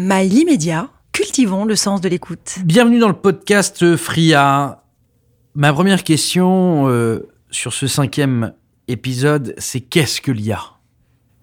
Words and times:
Mail 0.00 0.32
immédiat, 0.32 0.88
cultivons 1.12 1.66
le 1.66 1.76
sens 1.76 2.00
de 2.00 2.08
l'écoute. 2.08 2.60
Bienvenue 2.64 2.98
dans 2.98 3.08
le 3.08 3.14
podcast 3.14 3.96
Fria. 3.96 4.82
Ma 5.54 5.74
première 5.74 6.04
question 6.04 6.88
euh, 6.88 7.28
sur 7.50 7.74
ce 7.74 7.86
cinquième 7.86 8.54
épisode, 8.88 9.54
c'est 9.58 9.82
qu'est-ce 9.82 10.22
que 10.22 10.32
l'IA 10.32 10.62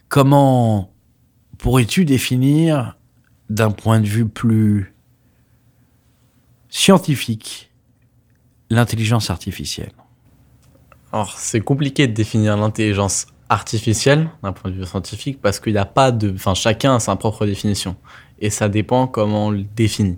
Comment 0.09 0.91
pourrais-tu 1.59 2.03
définir 2.03 2.97
d'un 3.51 3.69
point 3.69 3.99
de 3.99 4.07
vue 4.07 4.27
plus 4.27 4.95
scientifique 6.69 7.71
l'intelligence 8.71 9.29
artificielle? 9.29 9.93
Alors, 11.13 11.37
c'est 11.37 11.61
compliqué 11.61 12.07
de 12.07 12.13
définir 12.13 12.57
l'intelligence 12.57 13.27
artificielle 13.49 14.31
d'un 14.41 14.51
point 14.51 14.71
de 14.71 14.77
vue 14.77 14.85
scientifique 14.85 15.39
parce 15.41 15.59
qu'il 15.59 15.73
n'y 15.73 15.79
a 15.79 15.85
pas 15.85 16.11
de. 16.11 16.33
Enfin, 16.33 16.55
chacun 16.55 16.95
a 16.95 16.99
sa 16.99 17.15
propre 17.15 17.45
définition. 17.45 17.95
Et 18.39 18.49
ça 18.49 18.69
dépend 18.69 19.07
comment 19.07 19.47
on 19.47 19.51
le 19.51 19.63
définit. 19.63 20.17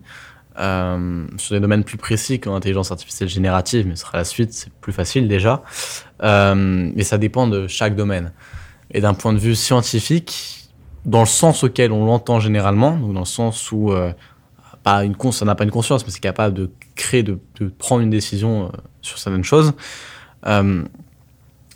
Euh, 0.59 1.25
sur 1.37 1.55
des 1.55 1.61
domaines 1.61 1.85
plus 1.85 1.97
précis 1.97 2.41
comme 2.41 2.51
l'intelligence 2.51 2.91
artificielle 2.91 3.29
générative, 3.29 3.87
mais 3.87 3.95
ce 3.95 4.01
sera 4.01 4.17
la 4.17 4.25
suite, 4.25 4.51
c'est 4.51 4.73
plus 4.73 4.91
facile 4.91 5.29
déjà. 5.29 5.63
Euh, 6.21 6.91
mais 6.93 7.03
ça 7.03 7.17
dépend 7.17 7.47
de 7.47 7.67
chaque 7.67 7.95
domaine. 7.95 8.33
Et 8.91 8.99
d'un 8.99 9.13
point 9.13 9.31
de 9.31 9.37
vue 9.37 9.55
scientifique, 9.55 10.69
dans 11.05 11.21
le 11.21 11.27
sens 11.27 11.63
auquel 11.63 11.93
on 11.93 12.05
l'entend 12.05 12.41
généralement, 12.41 12.97
donc 12.97 13.13
dans 13.13 13.21
le 13.21 13.25
sens 13.25 13.71
où 13.71 13.93
euh, 13.93 14.11
pas 14.83 15.05
une 15.05 15.15
ça 15.31 15.45
n'a 15.45 15.55
pas 15.55 15.63
une 15.63 15.71
conscience, 15.71 16.05
mais 16.05 16.11
c'est 16.11 16.19
capable 16.19 16.53
de 16.55 16.71
créer, 16.95 17.23
de, 17.23 17.39
prendre 17.77 18.01
une 18.01 18.09
décision 18.09 18.69
sur 19.01 19.17
certaines 19.17 19.45
choses. 19.45 19.73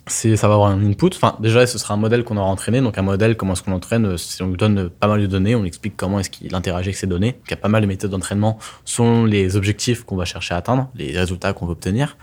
Euh, 0.03 0.09
c'est 0.09 0.35
ça 0.35 0.47
va 0.47 0.55
avoir 0.55 0.69
un 0.69 0.83
input. 0.83 1.09
Enfin, 1.15 1.35
déjà, 1.39 1.65
ce 1.65 1.77
sera 1.77 1.93
un 1.93 1.97
modèle 1.97 2.23
qu'on 2.23 2.37
aura 2.37 2.49
entraîné. 2.49 2.81
Donc, 2.81 2.97
un 2.97 3.01
modèle, 3.01 3.37
comment 3.37 3.53
est-ce 3.53 3.63
qu'on 3.63 3.71
l'entraîne 3.71 4.17
Si 4.17 4.41
on 4.41 4.49
lui 4.49 4.57
donne 4.57 4.89
pas 4.89 5.07
mal 5.07 5.21
de 5.21 5.27
données, 5.27 5.55
on 5.55 5.65
explique 5.65 5.95
comment 5.95 6.19
est-ce 6.19 6.29
qu'il 6.29 6.53
interagit 6.55 6.89
avec 6.89 6.97
ces 6.97 7.07
données. 7.07 7.39
Il 7.47 7.51
y 7.51 7.53
a 7.53 7.57
pas 7.57 7.69
mal 7.69 7.81
de 7.81 7.87
méthodes 7.87 8.11
d'entraînement 8.11 8.57
selon 8.85 9.25
les 9.25 9.55
objectifs 9.55 10.03
qu'on 10.03 10.15
va 10.15 10.25
chercher 10.25 10.53
à 10.53 10.57
atteindre, 10.57 10.89
les 10.95 11.17
résultats 11.17 11.53
qu'on 11.53 11.65
veut 11.65 11.73
obtenir. 11.73 12.17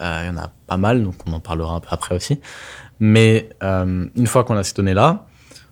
Euh, 0.00 0.22
il 0.24 0.26
y 0.26 0.30
en 0.30 0.36
a 0.36 0.52
pas 0.66 0.76
mal, 0.76 1.02
donc 1.02 1.14
on 1.26 1.32
en 1.32 1.40
parlera 1.40 1.74
un 1.74 1.80
peu 1.80 1.88
après 1.90 2.14
aussi. 2.14 2.40
Mais 3.00 3.48
euh, 3.62 4.06
une 4.14 4.26
fois 4.26 4.44
qu'on 4.44 4.56
a 4.56 4.62
ces 4.62 4.74
données-là, 4.74 5.26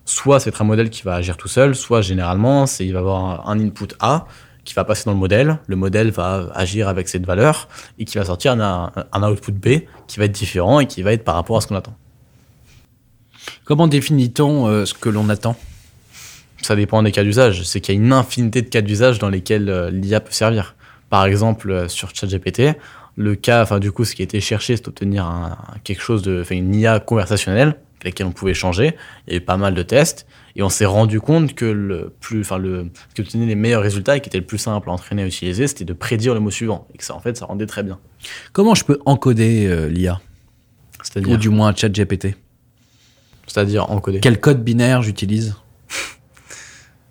soit 0.05 0.39
c'est 0.39 0.61
un 0.61 0.65
modèle 0.65 0.89
qui 0.89 1.03
va 1.03 1.15
agir 1.15 1.37
tout 1.37 1.47
seul, 1.47 1.75
soit 1.75 2.01
généralement, 2.01 2.65
il 2.79 2.93
va 2.93 2.99
avoir 2.99 3.49
un 3.49 3.59
input 3.59 3.87
A 3.99 4.27
qui 4.65 4.73
va 4.73 4.83
passer 4.83 5.05
dans 5.05 5.13
le 5.13 5.17
modèle. 5.17 5.59
Le 5.67 5.75
modèle 5.75 6.11
va 6.11 6.49
agir 6.53 6.89
avec 6.89 7.07
cette 7.07 7.25
valeur 7.25 7.69
et 7.97 8.05
qui 8.05 8.17
va 8.17 8.25
sortir 8.25 8.51
un, 8.53 8.91
un, 9.11 9.31
output 9.31 9.53
B 9.53 9.67
qui 10.07 10.19
va 10.19 10.25
être 10.25 10.31
différent 10.31 10.79
et 10.79 10.87
qui 10.87 11.01
va 11.03 11.13
être 11.13 11.23
par 11.23 11.35
rapport 11.35 11.55
à 11.57 11.61
ce 11.61 11.67
qu'on 11.67 11.75
attend. 11.75 11.95
Comment 13.63 13.87
définit-on 13.87 14.67
euh, 14.67 14.85
ce 14.85 14.93
que 14.93 15.09
l'on 15.09 15.29
attend? 15.29 15.55
Ça 16.61 16.75
dépend 16.75 17.03
des 17.03 17.11
cas 17.11 17.23
d'usage. 17.23 17.63
C'est 17.63 17.79
qu'il 17.79 17.95
y 17.95 17.97
a 17.97 18.01
une 18.01 18.11
infinité 18.11 18.63
de 18.63 18.69
cas 18.69 18.81
d'usage 18.81 19.19
dans 19.19 19.29
lesquels 19.29 19.69
euh, 19.69 19.91
l'IA 19.91 20.19
peut 20.19 20.31
servir. 20.31 20.75
Par 21.09 21.25
exemple, 21.25 21.69
euh, 21.69 21.87
sur 21.87 22.09
ChatGPT, 22.15 22.75
le 23.15 23.35
cas, 23.35 23.61
enfin 23.61 23.79
du 23.79 23.91
coup, 23.91 24.03
ce 24.03 24.15
qui 24.15 24.23
a 24.23 24.25
été 24.25 24.41
cherché, 24.41 24.75
c'est 24.75 24.85
d'obtenir 24.85 25.25
un, 25.25 25.57
quelque 25.83 26.01
chose 26.01 26.23
de, 26.23 26.41
enfin 26.41 26.55
une 26.55 26.73
IA 26.73 26.99
conversationnelle 26.99 27.75
avec 27.95 28.13
laquelle 28.13 28.27
on 28.27 28.31
pouvait 28.31 28.53
changer. 28.53 28.95
Il 29.27 29.33
y 29.33 29.35
a 29.35 29.37
eu 29.39 29.41
pas 29.41 29.57
mal 29.57 29.73
de 29.73 29.81
tests 29.81 30.27
et 30.55 30.63
on 30.63 30.69
s'est 30.69 30.85
rendu 30.85 31.19
compte 31.19 31.53
que 31.53 31.65
le 31.65 32.13
plus, 32.19 32.41
enfin 32.41 32.57
le, 32.57 32.89
ce 33.09 33.15
qui 33.15 33.21
obtenait 33.21 33.45
les 33.45 33.55
meilleurs 33.55 33.81
résultats 33.81 34.17
et 34.17 34.21
qui 34.21 34.29
était 34.29 34.37
le 34.37 34.45
plus 34.45 34.57
simple 34.57 34.89
à 34.89 34.93
entraîner 34.93 35.23
à 35.23 35.27
utiliser, 35.27 35.67
c'était 35.67 35.85
de 35.85 35.93
prédire 35.93 36.33
le 36.33 36.39
mot 36.39 36.51
suivant 36.51 36.87
et 36.93 36.97
que 36.97 37.03
ça, 37.03 37.15
en 37.15 37.19
fait, 37.19 37.37
ça 37.37 37.45
rendait 37.45 37.65
très 37.65 37.83
bien. 37.83 37.99
Comment 38.53 38.75
je 38.75 38.85
peux 38.85 38.99
encoder 39.05 39.65
euh, 39.67 39.87
l'IA 39.87 40.21
Ou 41.27 41.37
du 41.37 41.49
moins 41.49 41.73
ChatGPT 41.75 42.35
C'est-à-dire 43.47 43.89
encoder. 43.91 44.19
Quel 44.19 44.39
code 44.39 44.63
binaire 44.63 45.01
j'utilise? 45.01 45.55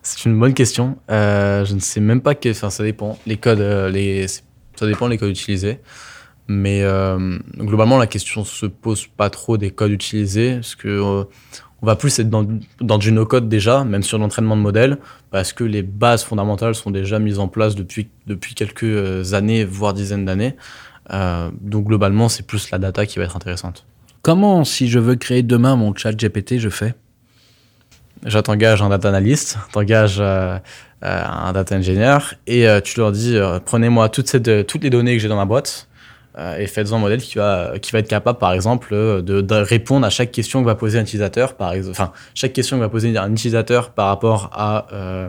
C'est 0.03 0.27
une 0.27 0.39
bonne 0.39 0.53
question. 0.53 0.99
Euh, 1.11 1.65
je 1.65 1.75
ne 1.75 1.81
sais 1.81 2.01
même 2.01 2.21
pas 2.21 2.35
que, 2.35 2.51
enfin, 2.51 2.69
ça 2.69 2.85
dépend. 2.85 3.19
Les 3.27 3.39
codes, 3.39 3.61
euh, 3.61 3.89
les, 3.89 4.27
ça 4.29 4.87
dépend 4.87 5.09
des 5.09 5.17
codes 5.17 5.31
utilisés. 5.31 5.81
Mais 6.47 6.83
euh, 6.83 7.39
globalement, 7.56 7.98
la 7.98 8.06
question 8.06 8.45
se 8.45 8.67
pose 8.67 9.06
pas 9.06 9.31
trop 9.31 9.56
des 9.56 9.71
codes 9.71 9.93
utilisés, 9.93 10.56
parce 10.56 10.75
que 10.75 10.88
euh, 10.88 11.25
on 11.81 11.87
va 11.87 11.97
plus 11.97 12.19
être 12.19 12.28
dans, 12.28 12.47
dans 12.81 12.99
du 12.99 13.12
no-code 13.12 13.49
déjà, 13.49 13.84
même 13.84 14.03
sur 14.03 14.19
l'entraînement 14.19 14.56
de 14.56 14.62
modèles, 14.62 14.99
parce 15.31 15.53
que 15.53 15.65
les 15.65 15.82
bases 15.82 16.22
fondamentales 16.22 16.75
sont 16.75 16.91
déjà 16.91 17.19
mises 17.19 17.38
en 17.38 17.49
place 17.49 17.75
depuis, 17.75 18.09
depuis 18.27 18.55
quelques 18.55 19.32
années, 19.32 19.65
voire 19.65 19.94
dizaines 19.94 20.25
d'années. 20.25 20.56
Euh, 21.12 21.50
donc 21.60 21.87
globalement, 21.87 22.28
c'est 22.28 22.47
plus 22.47 22.71
la 22.71 22.78
data 22.78 23.06
qui 23.06 23.19
va 23.19 23.25
être 23.25 23.37
intéressante. 23.37 23.87
Comment, 24.22 24.65
si 24.65 24.88
je 24.88 24.99
veux 24.99 25.16
créer 25.16 25.43
demain 25.43 25.76
mon 25.76 25.94
chat 25.94 26.12
GPT, 26.12 26.59
je 26.59 26.71
fais? 26.71 26.94
Déjà, 28.22 28.43
t'engages 28.43 28.81
un 28.81 28.88
data 28.88 29.09
analyst, 29.09 29.59
t'engages 29.72 30.16
euh, 30.21 30.59
un 31.03 31.53
data 31.53 31.76
engineer, 31.76 32.19
et 32.47 32.66
euh, 32.66 32.81
tu 32.81 32.99
leur 32.99 33.12
dis, 33.12 33.38
prenez-moi 33.66 34.09
toutes, 34.09 34.32
les 34.32 34.91
données 34.91 35.15
que 35.15 35.19
j'ai 35.19 35.28
dans 35.28 35.37
ma 35.37 35.44
boîte, 35.44 35.88
euh, 35.91 35.94
et 36.37 36.67
faites-en 36.67 36.97
un 36.97 36.99
modèle 36.99 37.21
qui 37.21 37.37
va, 37.37 37.75
qui 37.81 37.93
va 37.93 38.00
être 38.00 38.09
capable, 38.09 38.39
par 38.39 38.53
exemple, 38.53 38.93
de, 38.93 39.41
de, 39.41 39.55
répondre 39.55 40.05
à 40.05 40.11
chaque 40.11 40.33
question 40.33 40.62
que 40.62 40.67
va 40.67 40.75
poser 40.75 40.99
un 40.99 41.03
utilisateur, 41.03 41.55
par 41.55 41.75
enfin, 41.91 42.12
chaque 42.34 42.53
question 42.53 42.77
que 42.77 42.83
va 42.83 42.89
poser 42.89 43.17
un 43.17 43.31
utilisateur 43.31 43.91
par 43.91 44.09
rapport 44.09 44.50
à, 44.53 44.87
euh, 44.93 45.28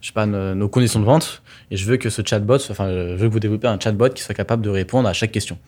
je 0.00 0.08
sais 0.08 0.12
pas, 0.12 0.26
nos, 0.26 0.68
conditions 0.68 1.00
de 1.00 1.04
vente. 1.04 1.42
Et 1.72 1.76
je 1.76 1.84
veux 1.84 1.96
que 1.96 2.10
ce 2.10 2.22
chatbot, 2.24 2.58
enfin, 2.70 2.88
je 2.88 3.16
veux 3.16 3.26
que 3.28 3.32
vous 3.32 3.40
développez 3.40 3.66
un 3.66 3.78
chatbot 3.80 4.10
qui 4.10 4.22
soit 4.22 4.36
capable 4.36 4.62
de 4.62 4.70
répondre 4.70 5.08
à 5.08 5.12
chaque 5.12 5.32
question. 5.32 5.58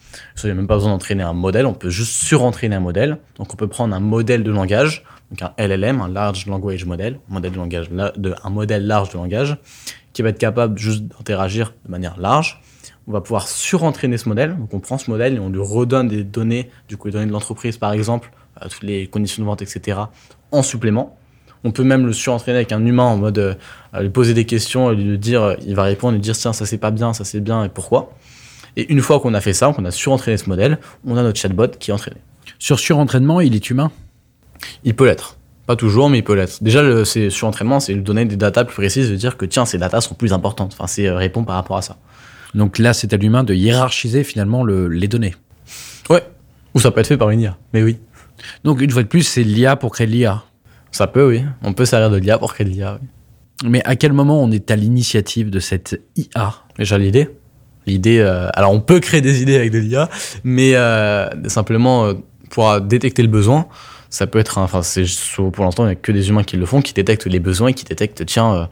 N'y 0.44 0.50
a 0.50 0.54
même 0.54 0.68
pas 0.68 0.76
besoin 0.76 0.92
d'entraîner 0.92 1.24
un 1.24 1.32
modèle, 1.32 1.66
on 1.66 1.74
peut 1.74 1.90
juste 1.90 2.12
surentraîner 2.12 2.76
un 2.76 2.80
modèle. 2.80 3.18
Donc, 3.36 3.52
on 3.52 3.56
peut 3.56 3.66
prendre 3.66 3.96
un 3.96 4.00
modèle 4.00 4.44
de 4.44 4.52
langage, 4.52 5.02
donc 5.32 5.42
un 5.42 5.52
LLM, 5.58 6.00
un 6.00 6.08
Large 6.08 6.46
Language 6.46 6.84
Model, 6.84 7.18
modèle 7.28 7.50
de 7.50 7.56
langage, 7.56 7.90
un 8.44 8.50
modèle 8.50 8.86
large 8.86 9.10
de 9.10 9.16
langage, 9.16 9.56
qui 10.12 10.22
va 10.22 10.28
être 10.28 10.38
capable 10.38 10.78
juste 10.78 11.02
d'interagir 11.02 11.74
de 11.84 11.90
manière 11.90 12.16
large 12.18 12.60
on 13.08 13.12
va 13.12 13.20
pouvoir 13.22 13.48
surentraîner 13.48 14.18
ce 14.18 14.28
modèle. 14.28 14.56
Donc 14.56 14.72
on 14.74 14.80
prend 14.80 14.98
ce 14.98 15.10
modèle 15.10 15.34
et 15.34 15.38
on 15.38 15.48
lui 15.48 15.62
redonne 15.62 16.08
des 16.08 16.22
données, 16.22 16.70
du 16.88 16.96
coup 16.96 17.08
les 17.08 17.12
données 17.12 17.26
de 17.26 17.32
l'entreprise 17.32 17.78
par 17.78 17.92
exemple, 17.92 18.30
euh, 18.62 18.68
toutes 18.68 18.82
les 18.82 19.06
conditions 19.06 19.42
de 19.42 19.48
vente, 19.48 19.62
etc. 19.62 19.98
en 20.52 20.62
supplément. 20.62 21.16
On 21.64 21.72
peut 21.72 21.82
même 21.82 22.06
le 22.06 22.12
surentraîner 22.12 22.58
avec 22.58 22.70
un 22.70 22.84
humain 22.84 23.04
en 23.04 23.16
mode 23.16 23.38
euh, 23.38 23.54
lui 23.98 24.10
poser 24.10 24.34
des 24.34 24.44
questions 24.44 24.92
et 24.92 24.94
lui 24.94 25.18
dire, 25.18 25.42
euh, 25.42 25.54
il 25.66 25.74
va 25.74 25.84
répondre 25.84 26.14
lui 26.14 26.20
dire 26.20 26.36
tiens 26.36 26.52
ça 26.52 26.66
c'est 26.66 26.78
pas 26.78 26.90
bien, 26.90 27.14
ça 27.14 27.24
c'est 27.24 27.40
bien 27.40 27.64
et 27.64 27.70
pourquoi. 27.70 28.12
Et 28.76 28.92
une 28.92 29.00
fois 29.00 29.18
qu'on 29.20 29.34
a 29.34 29.40
fait 29.40 29.54
ça, 29.54 29.72
qu'on 29.72 29.86
a 29.86 29.90
surentraîné 29.90 30.36
ce 30.36 30.48
modèle, 30.48 30.78
on 31.04 31.16
a 31.16 31.22
notre 31.22 31.40
chatbot 31.40 31.68
qui 31.78 31.90
est 31.90 31.94
entraîné. 31.94 32.18
Sur 32.58 32.78
surentraînement, 32.78 33.40
il 33.40 33.54
est 33.54 33.70
humain? 33.70 33.90
Il 34.84 34.94
peut 34.94 35.06
l'être. 35.06 35.36
Pas 35.66 35.76
toujours, 35.76 36.10
mais 36.10 36.18
il 36.18 36.24
peut 36.24 36.34
l'être. 36.34 36.62
Déjà, 36.62 36.82
le 36.82 37.04
surentraînement, 37.04 37.80
c'est 37.80 37.92
lui 37.92 38.02
donner 38.02 38.24
des 38.24 38.36
datas 38.36 38.64
plus 38.64 38.76
précises, 38.76 39.10
de 39.10 39.16
dire 39.16 39.36
que 39.36 39.44
tiens, 39.46 39.64
ces 39.64 39.78
datas 39.78 40.02
sont 40.02 40.14
plus 40.14 40.32
importantes. 40.32 40.74
Enfin, 40.74 40.86
c'est 40.86 41.10
répond 41.10 41.44
par 41.44 41.56
rapport 41.56 41.76
à 41.76 41.82
ça. 41.82 41.98
Donc 42.54 42.78
là, 42.78 42.92
c'est 42.92 43.12
à 43.12 43.16
l'humain 43.16 43.44
de 43.44 43.54
hiérarchiser 43.54 44.24
finalement 44.24 44.64
le, 44.64 44.88
les 44.88 45.08
données. 45.08 45.34
Ouais. 46.10 46.22
Ou 46.74 46.80
ça 46.80 46.90
peut 46.90 47.00
être 47.00 47.08
fait 47.08 47.16
par 47.16 47.30
une 47.30 47.40
IA, 47.40 47.58
mais 47.72 47.82
oui. 47.82 47.98
Donc 48.64 48.80
une 48.80 48.90
fois 48.90 49.02
de 49.02 49.08
plus, 49.08 49.22
c'est 49.22 49.42
l'IA 49.42 49.76
pour 49.76 49.92
créer 49.92 50.06
l'IA. 50.06 50.44
Ça 50.90 51.06
peut, 51.06 51.26
oui. 51.28 51.44
On 51.62 51.72
peut 51.72 51.84
servir 51.84 52.10
de 52.10 52.16
l'IA 52.16 52.38
pour 52.38 52.54
créer 52.54 52.66
de 52.66 52.70
l'IA, 52.70 52.98
oui. 53.00 53.08
Mais 53.64 53.82
à 53.84 53.96
quel 53.96 54.12
moment 54.12 54.40
on 54.42 54.50
est 54.52 54.70
à 54.70 54.76
l'initiative 54.76 55.50
de 55.50 55.58
cette 55.58 56.00
IA 56.16 56.54
Déjà 56.78 56.96
l'idée. 56.96 57.28
L'idée. 57.86 58.18
Euh, 58.20 58.48
alors 58.54 58.72
on 58.72 58.80
peut 58.80 59.00
créer 59.00 59.20
des 59.20 59.42
idées 59.42 59.56
avec 59.56 59.72
de 59.72 59.78
l'IA, 59.78 60.08
mais 60.44 60.76
euh, 60.76 61.28
simplement 61.48 62.04
euh, 62.04 62.14
pour 62.50 62.80
détecter 62.80 63.22
le 63.22 63.28
besoin, 63.28 63.66
ça 64.10 64.26
peut 64.26 64.38
être. 64.38 64.58
Enfin, 64.58 64.82
c'est 64.82 65.04
pour 65.52 65.64
l'instant 65.64 65.84
il 65.84 65.88
n'y 65.88 65.92
a 65.92 65.96
que 65.96 66.12
des 66.12 66.28
humains 66.28 66.44
qui 66.44 66.56
le 66.56 66.66
font, 66.66 66.80
qui 66.82 66.94
détectent 66.94 67.26
les 67.26 67.40
besoins, 67.40 67.68
et 67.68 67.74
qui 67.74 67.84
détectent 67.84 68.24
tiens 68.26 68.68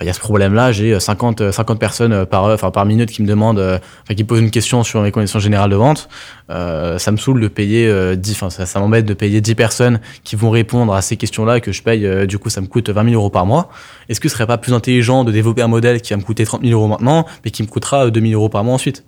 il 0.00 0.06
y 0.06 0.10
a 0.10 0.12
ce 0.12 0.20
problème-là, 0.20 0.72
j'ai 0.72 0.98
50, 0.98 1.52
50 1.52 1.78
personnes 1.78 2.26
par, 2.26 2.44
enfin, 2.44 2.70
par 2.70 2.84
minute 2.84 3.10
qui 3.10 3.22
me 3.22 3.28
demandent, 3.28 3.60
enfin, 3.60 4.14
qui 4.14 4.24
posent 4.24 4.40
une 4.40 4.50
question 4.50 4.82
sur 4.82 5.00
mes 5.02 5.12
conditions 5.12 5.38
générales 5.38 5.70
de 5.70 5.76
vente. 5.76 6.08
Euh, 6.50 6.98
ça 6.98 7.10
me 7.10 7.16
saoule 7.16 7.40
de 7.40 7.48
payer 7.48 7.86
euh, 7.86 8.16
10, 8.16 8.42
enfin, 8.42 8.50
ça, 8.66 8.80
m'embête 8.80 9.06
de 9.06 9.14
payer 9.14 9.40
10 9.40 9.54
personnes 9.54 10.00
qui 10.24 10.36
vont 10.36 10.50
répondre 10.50 10.92
à 10.92 11.00
ces 11.00 11.16
questions-là 11.16 11.60
que 11.60 11.72
je 11.72 11.82
paye, 11.82 12.06
euh, 12.06 12.26
du 12.26 12.38
coup, 12.38 12.50
ça 12.50 12.60
me 12.60 12.66
coûte 12.66 12.90
20 12.90 13.04
000 13.04 13.14
euros 13.14 13.30
par 13.30 13.46
mois. 13.46 13.70
Est-ce 14.08 14.20
que 14.20 14.28
ce 14.28 14.34
serait 14.34 14.46
pas 14.46 14.58
plus 14.58 14.74
intelligent 14.74 15.24
de 15.24 15.32
développer 15.32 15.62
un 15.62 15.68
modèle 15.68 16.00
qui 16.00 16.12
va 16.12 16.18
me 16.18 16.22
coûter 16.22 16.44
30 16.44 16.62
000 16.62 16.72
euros 16.72 16.88
maintenant, 16.88 17.24
mais 17.44 17.50
qui 17.50 17.62
me 17.62 17.68
coûtera 17.68 18.10
2 18.10 18.20
000 18.20 18.32
euros 18.32 18.48
par 18.48 18.64
mois 18.64 18.74
ensuite? 18.74 19.04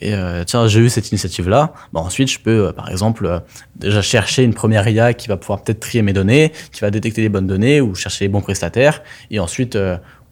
Et 0.00 0.14
euh, 0.14 0.44
tiens, 0.44 0.68
j'ai 0.68 0.80
eu 0.80 0.88
cette 0.90 1.10
initiative-là. 1.10 1.72
Bon, 1.92 2.00
ensuite, 2.00 2.30
je 2.30 2.38
peux, 2.38 2.66
euh, 2.66 2.72
par 2.72 2.90
exemple, 2.90 3.26
euh, 3.26 3.38
déjà 3.76 4.02
chercher 4.02 4.42
une 4.42 4.52
première 4.52 4.86
IA 4.86 5.14
qui 5.14 5.28
va 5.28 5.36
pouvoir 5.36 5.62
peut-être 5.62 5.80
trier 5.80 6.02
mes 6.02 6.12
données, 6.12 6.52
qui 6.72 6.82
va 6.82 6.90
détecter 6.90 7.22
les 7.22 7.28
bonnes 7.28 7.46
données 7.46 7.80
ou 7.80 7.94
chercher 7.94 8.26
les 8.26 8.28
bons 8.28 8.42
prestataires, 8.42 9.02
et 9.30 9.40
ensuite 9.40 9.78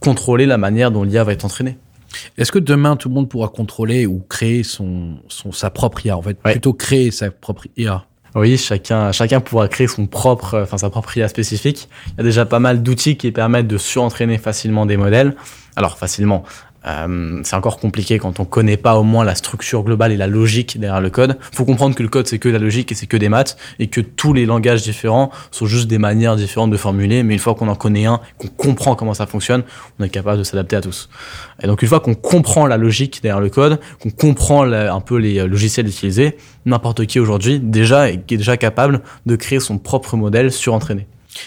contrôler 0.05 0.47
la 0.47 0.59
manière 0.59 0.91
dont 0.91 1.03
l'IA 1.03 1.25
va 1.25 1.33
être 1.33 1.45
entraînée. 1.45 1.79
Est-ce 2.39 2.53
que 2.53 2.59
demain 2.61 2.97
tout 2.97 3.09
le 3.09 3.15
monde 3.15 3.29
pourra 3.29 3.49
contrôler 3.49 4.07
ou 4.07 4.21
créer 4.29 4.63
son, 4.63 5.17
son 5.29 5.51
sa 5.53 5.71
propre 5.71 6.05
IA 6.07 6.17
en 6.17 6.23
fait, 6.23 6.39
Ouais. 6.45 6.53
plutôt 6.53 6.73
créer 6.73 7.11
sa 7.11 7.31
propre 7.31 7.67
IA 7.77 8.05
Oui, 8.37 8.57
chacun, 8.57 9.11
chacun 9.13 9.41
pourra 9.41 9.67
créer 9.69 9.89
son 9.89 10.07
propre, 10.07 10.61
enfin 10.63 10.79
sa 10.79 10.91
propre 10.91 11.17
IA 11.17 11.29
spécifique. 11.29 11.89
Il 12.13 12.19
y 12.19 12.21
a 12.21 12.25
déjà 12.25 12.47
pas 12.47 12.61
mal 12.61 12.83
d'outils 12.83 13.17
qui 13.17 13.33
permettent 13.33 13.67
de 13.67 13.79
surentraîner 13.79 14.39
facilement 14.39 14.87
des 14.87 14.97
modèles. 14.97 15.35
Alors 15.77 15.99
facilement. 15.99 16.45
Euh, 16.87 17.41
c'est 17.45 17.57
encore 17.57 17.79
compliqué 17.79 18.19
quand 18.19 18.41
on 18.41 18.45
connaît 18.45 18.77
pas 18.77 18.97
au 18.97 19.03
moins 19.03 19.25
la 19.25 19.35
structure 19.35 19.83
globale 19.83 20.13
et 20.13 20.17
la 20.17 20.27
logique 20.27 20.79
derrière 20.79 21.01
le 21.01 21.11
code. 21.11 21.39
Faut 21.53 21.65
comprendre 21.65 21.95
que 21.95 22.03
le 22.03 22.09
code 22.09 22.27
c'est 22.27 22.39
que 22.39 22.49
la 22.49 22.59
logique 22.59 22.93
et 22.93 22.95
c'est 22.95 23.07
que 23.07 23.17
des 23.17 23.29
maths 23.29 23.57
et 23.79 23.87
que 23.87 24.01
tous 24.01 24.33
les 24.33 24.47
langages 24.47 24.83
différents 24.83 25.31
sont 25.51 25.67
juste 25.67 25.89
des 25.89 25.99
manières 25.99 26.37
différentes 26.37 26.71
de 26.71 26.77
formuler. 26.77 27.23
Mais 27.23 27.35
une 27.35 27.41
fois 27.41 27.55
qu'on 27.55 27.69
en 27.69 27.75
connaît 27.75 28.07
un, 28.07 28.21
qu'on 28.39 28.49
comprend 28.49 28.97
comment 28.97 29.15
ça 29.15 29.27
fonctionne, 29.27 29.63
on 29.99 30.05
est 30.05 30.11
capable 30.11 30.39
de 30.39 30.45
s'adapter 30.45 30.77
à 30.77 30.81
tous. 30.81 31.09
Et 31.63 31.67
donc 31.67 31.83
une 31.83 31.89
fois 31.89 32.01
qu'on 32.01 32.15
comprend 32.15 32.67
la 32.67 32.77
logique 32.77 33.23
derrière 33.23 33.41
le 33.41 33.51
code, 33.51 33.81
qu'on 34.03 34.11
comprend 34.11 34.71
un 34.71 35.01
peu 35.01 35.17
les 35.17 35.47
logiciels 35.47 35.87
utilisés, 35.89 36.37
n'importe 36.67 37.07
qui 37.07 37.19
aujourd'hui 37.19 37.61
déjà 37.61 38.11
est, 38.11 38.31
est 38.31 38.37
déjà 38.37 38.57
capable 38.57 39.03
de 39.27 39.37
créer 39.37 39.61
son 39.61 39.79
propre 39.79 40.17
modèle 40.17 40.53
surentraîné. 40.53 41.07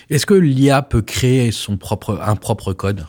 Est-ce 0.10 0.26
que 0.26 0.34
l'IA 0.34 0.82
peut 0.82 1.02
créer 1.02 1.52
son 1.52 1.78
propre 1.78 2.20
un 2.26 2.36
propre 2.36 2.74
code? 2.74 3.06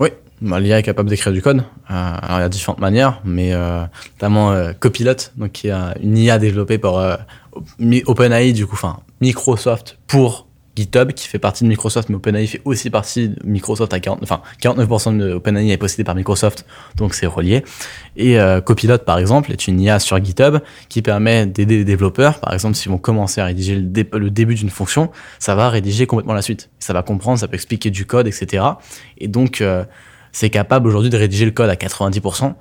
Oui, 0.00 0.08
L'IA 0.42 0.80
est 0.80 0.82
capable 0.82 1.08
d'écrire 1.08 1.32
du 1.32 1.40
code. 1.40 1.58
Euh, 1.58 1.62
alors, 1.90 2.38
il 2.38 2.42
y 2.42 2.44
a 2.44 2.48
différentes 2.48 2.80
manières, 2.80 3.20
mais 3.24 3.52
euh, 3.52 3.84
notamment 4.16 4.52
euh, 4.52 4.72
Copilot, 4.78 5.14
donc 5.36 5.52
qui 5.52 5.68
est 5.68 5.72
une 6.02 6.18
IA 6.18 6.38
développée 6.38 6.78
par 6.78 7.18
OpenAI, 8.06 8.52
du 8.52 8.66
coup, 8.66 8.74
enfin 8.74 9.00
Microsoft 9.20 9.98
pour 10.06 10.48
GitHub, 10.74 11.12
qui 11.12 11.28
fait 11.28 11.38
partie 11.38 11.64
de 11.64 11.68
Microsoft, 11.68 12.08
mais 12.08 12.16
OpenAI 12.16 12.46
fait 12.46 12.62
aussi 12.64 12.88
partie 12.88 13.28
de 13.28 13.36
Microsoft 13.44 13.92
à 13.92 14.00
40, 14.00 14.20
enfin 14.22 14.40
49% 14.62 15.18
de 15.18 15.34
OpenAI 15.34 15.70
est 15.70 15.76
possédé 15.76 16.02
par 16.02 16.14
Microsoft, 16.14 16.64
donc 16.96 17.14
c'est 17.14 17.26
relié. 17.26 17.62
Et 18.16 18.38
Copilot, 18.64 18.98
par 18.98 19.18
exemple, 19.18 19.52
est 19.52 19.68
une 19.68 19.80
IA 19.80 19.98
sur 19.98 20.22
GitHub 20.24 20.58
qui 20.88 21.02
permet 21.02 21.46
d'aider 21.46 21.76
les 21.76 21.84
développeurs. 21.84 22.40
Par 22.40 22.54
exemple, 22.54 22.74
s'ils 22.74 22.90
vont 22.90 22.98
commencer 22.98 23.40
à 23.42 23.44
rédiger 23.44 23.76
le, 23.76 24.18
le 24.18 24.30
début 24.30 24.54
d'une 24.54 24.70
fonction, 24.70 25.10
ça 25.38 25.54
va 25.54 25.68
rédiger 25.68 26.06
complètement 26.06 26.34
la 26.34 26.42
suite. 26.42 26.70
Ça 26.78 26.94
va 26.94 27.02
comprendre, 27.02 27.38
ça 27.38 27.48
peut 27.48 27.54
expliquer 27.54 27.90
du 27.90 28.06
code, 28.06 28.26
etc. 28.26 28.64
Et 29.18 29.28
donc 29.28 29.62
c'est 30.32 30.50
capable 30.50 30.88
aujourd'hui 30.88 31.10
de 31.10 31.16
rédiger 31.16 31.44
le 31.44 31.50
code 31.50 31.70
à 31.70 31.76
90%. 31.76 32.54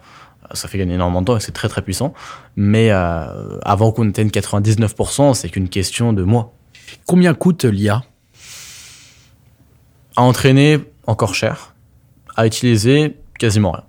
Ça 0.54 0.68
fait 0.68 0.78
gagner 0.78 0.96
énormément 0.96 1.22
de 1.22 1.28
temps 1.28 1.38
et 1.38 1.40
c'est 1.40 1.54
très 1.54 1.70
très 1.70 1.82
puissant. 1.82 2.14
Mais 2.58 2.92
euh, 2.92 3.58
avant 3.64 3.92
qu'on 3.92 4.10
atteigne 4.10 4.28
99%, 4.28 5.34
c'est 5.34 5.50
qu'une 5.50 5.70
question 5.70 6.12
de 6.14 6.24
mois. 6.24 6.54
Combien 7.06 7.34
coûte 7.34 7.64
l'IA 7.64 8.04
À 10.18 10.24
entraîner, 10.24 10.80
encore 11.08 11.36
cher. 11.36 11.74
À 12.36 12.46
utiliser, 12.46 13.18
quasiment 13.40 13.72
rien. 13.72 13.84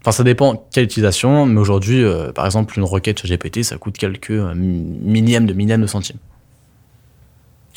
Enfin, 0.00 0.12
ça 0.12 0.24
dépend 0.24 0.68
quelle 0.72 0.84
utilisation, 0.84 1.46
mais 1.46 1.60
aujourd'hui, 1.60 2.02
euh, 2.02 2.32
par 2.32 2.46
exemple, 2.46 2.78
une 2.78 2.84
requête 2.84 3.20
chez 3.20 3.28
GPT, 3.28 3.62
ça 3.62 3.78
coûte 3.78 3.98
quelques 3.98 4.30
euh, 4.30 4.54
millièmes 4.54 5.46
de 5.46 5.52
millièmes 5.52 5.82
de 5.82 5.86
centimes. 5.86 6.18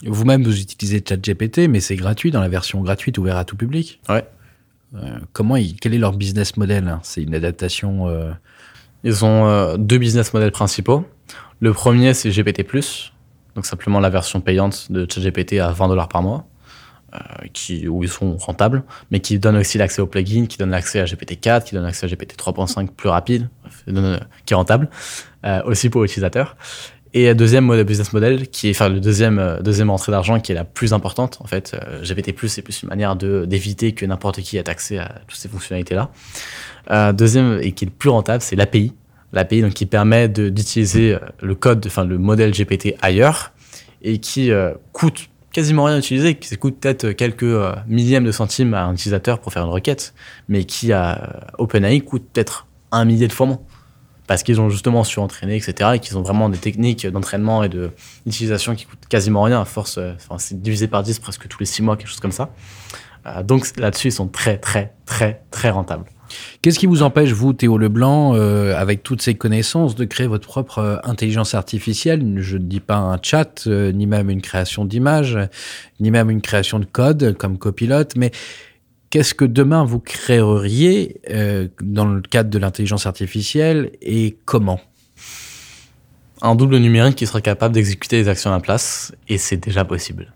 Vous-même, 0.06 0.44
vous 0.44 0.60
utilisez 0.60 1.04
ChatGPT, 1.08 1.68
mais 1.68 1.80
c'est 1.80 1.96
gratuit 1.96 2.32
dans 2.32 2.42
la 2.42 2.50
version 2.50 2.82
gratuite 2.82 3.18
ouverte 3.18 3.38
à 3.38 3.44
tout 3.44 3.56
public. 3.56 4.00
Ouais. 4.10 4.26
Euh, 4.96 5.20
comment 5.32 5.56
quel 5.80 5.94
est 5.94 5.98
leur 5.98 6.14
business 6.14 6.58
model 6.58 6.88
hein? 6.88 7.00
C'est 7.04 7.24
une 7.24 7.34
adaptation 7.34 8.08
euh, 8.08 8.32
Ils 9.04 9.24
ont 9.24 9.48
euh, 9.48 9.78
deux 9.78 9.98
business 9.98 10.34
models 10.34 10.52
principaux. 10.52 11.06
Le 11.60 11.74
premier, 11.74 12.14
c'est 12.14 12.30
GPT+, 12.30 12.66
donc 13.56 13.66
simplement 13.66 14.00
la 14.00 14.10
version 14.10 14.42
payante 14.42 14.92
de 14.92 15.08
ChatGPT 15.10 15.60
à 15.60 15.72
20 15.72 15.90
dollars 15.90 16.10
par 16.10 16.24
mois, 16.24 16.48
qui, 17.54 17.88
où 17.88 18.04
ils 18.04 18.10
sont 18.10 18.36
rentables, 18.38 18.84
mais 19.12 19.20
qui 19.20 19.38
donne 19.38 19.58
aussi 19.58 19.78
l'accès 19.78 20.02
au 20.02 20.08
plugin, 20.08 20.48
qui 20.48 20.58
donne 20.58 20.72
l'accès 20.72 21.00
à 21.00 21.06
GPT-4, 21.06 21.66
qui 21.66 21.76
donne 21.76 21.84
l'accès 21.84 22.08
à 22.08 22.10
GPT 22.10 22.36
3.5 22.36 22.88
plus 22.88 23.10
rapide, 23.10 23.50
qui 24.46 24.54
est 24.54 24.56
rentable, 24.56 24.90
aussi 25.66 25.90
pour 25.90 26.02
l'utilisateur. 26.02 26.56
Et 27.14 27.28
un 27.28 27.36
deuxième 27.36 27.84
business 27.84 28.14
model, 28.14 28.48
qui 28.48 28.68
est, 28.68 28.72
enfin, 28.72 28.88
le 28.88 29.02
deuxième, 29.02 29.38
euh, 29.38 29.60
deuxième 29.60 29.90
entrée 29.90 30.14
d'argent 30.14 30.40
qui 30.40 30.54
est 30.54 30.56
la 30.56 30.64
plus 30.64 30.94
importante, 30.94 31.40
en 31.42 31.46
fait. 31.46 31.74
Euh, 31.74 32.04
GPT+, 32.04 32.34
c'est 32.48 32.62
plus 32.62 32.84
une 32.84 32.90
manière 32.90 33.16
d'éviter 33.18 33.92
que 33.92 34.06
n'importe 34.06 34.40
qui 34.42 34.58
ait 34.58 34.70
accès 34.70 34.98
à 34.98 35.22
toutes 35.28 35.38
ces 35.38 35.50
fonctionnalités-là. 35.50 36.10
Euh, 36.90 37.12
deuxième, 37.12 37.60
et 37.62 37.74
qui 37.74 37.86
est 37.86 37.90
le 37.90 37.94
plus 37.94 38.10
rentable, 38.10 38.42
c'est 38.42 38.56
l'API. 38.56 38.94
L'API, 39.34 39.62
donc, 39.62 39.74
qui 39.74 39.86
permet 39.86 40.30
d'utiliser 40.30 41.16
euh, 41.16 41.20
le 41.42 41.54
code, 41.54 41.86
enfin, 41.86 42.06
le 42.06 42.18
modèle 42.18 42.52
GPT 42.52 42.96
ailleurs, 43.02 43.52
et 44.02 44.18
qui 44.18 44.50
coûte 44.94 45.30
quasiment 45.52 45.84
rien 45.84 45.98
à 45.98 46.00
utiliser, 46.00 46.34
qui 46.34 46.58
coûte 46.58 46.80
peut-être 46.80 47.12
quelques 47.12 47.46
millièmes 47.88 48.24
de 48.24 48.32
centimes 48.32 48.74
à 48.74 48.86
un 48.86 48.94
utilisateur 48.94 49.38
pour 49.38 49.54
faire 49.54 49.64
une 49.64 49.70
requête, 49.70 50.16
mais 50.48 50.64
qui, 50.64 50.92
à 50.92 51.52
OpenAI, 51.60 52.00
coûte 52.00 52.24
peut-être 52.34 52.66
un 52.92 53.06
millier 53.06 53.28
de 53.28 53.34
fois 53.34 53.46
moins 53.46 53.60
parce 54.32 54.44
qu'ils 54.44 54.62
ont 54.62 54.70
justement 54.70 55.04
su 55.04 55.20
entraîner, 55.20 55.58
etc. 55.58 55.90
et 55.96 56.00
qu'ils 56.00 56.18
ont 56.18 56.22
vraiment 56.22 56.48
des 56.48 56.58
techniques 56.58 57.06
d'entraînement 57.06 57.66
et 57.66 57.70
d'utilisation 57.70 58.76
qui 58.76 58.86
coûtent 58.86 59.06
quasiment 59.10 59.42
rien 59.42 59.60
à 59.60 59.66
force. 59.66 59.98
Euh, 59.98 60.14
enfin, 60.16 60.38
c'est 60.38 60.62
divisé 60.62 60.88
par 60.88 61.04
10 61.04 61.20
presque 61.20 61.50
tous 61.50 61.60
les 61.60 61.66
6 61.66 61.82
mois, 61.82 61.98
quelque 61.98 62.08
chose 62.08 62.22
comme 62.22 62.32
ça. 62.32 62.50
Euh, 63.26 63.44
donc 63.44 63.68
là-dessus, 63.78 64.08
ils 64.08 64.14
sont 64.14 64.30
très, 64.30 64.58
très, 64.58 64.94
très, 65.06 65.42
très 65.52 65.70
rentables. 65.70 66.06
Qu'est-ce 66.62 66.80
qui 66.80 66.86
vous 66.86 67.04
empêche, 67.04 67.34
vous, 67.34 67.52
Théo 67.52 67.78
Leblanc, 67.78 68.34
euh, 68.34 68.74
avec 68.74 69.04
toutes 69.04 69.22
ces 69.22 69.36
connaissances, 69.36 69.96
de 69.96 70.06
créer 70.06 70.28
votre 70.28 70.48
propre 70.48 71.02
intelligence 71.04 71.54
artificielle? 71.54 72.38
Je 72.38 72.56
ne 72.56 72.64
dis 72.64 72.80
pas 72.80 72.96
un 72.96 73.20
chat, 73.22 73.68
ni 73.68 74.08
même 74.08 74.30
une 74.30 74.42
création 74.42 74.86
d'image, 74.86 75.38
ni 76.00 76.10
même 76.10 76.30
une 76.30 76.40
création 76.40 76.80
de 76.80 76.86
code 76.86 77.36
comme 77.38 77.58
copilote, 77.58 78.14
mais 78.16 78.32
Qu'est-ce 79.12 79.34
que 79.34 79.44
demain 79.44 79.84
vous 79.84 80.00
créeriez 80.00 81.20
euh, 81.30 81.68
dans 81.82 82.06
le 82.06 82.22
cadre 82.22 82.50
de 82.50 82.58
l'intelligence 82.58 83.06
artificielle 83.06 83.92
et 84.02 84.38
comment? 84.46 84.80
Un 86.42 86.56
double 86.56 86.78
numérique 86.78 87.18
qui 87.18 87.28
sera 87.28 87.42
capable 87.42 87.76
d'exécuter 87.76 88.16
les 88.16 88.30
actions 88.30 88.52
à 88.52 88.54
la 88.54 88.62
place, 88.62 89.14
et 89.28 89.38
c'est 89.38 89.58
déjà 89.58 89.84
possible. 89.84 90.34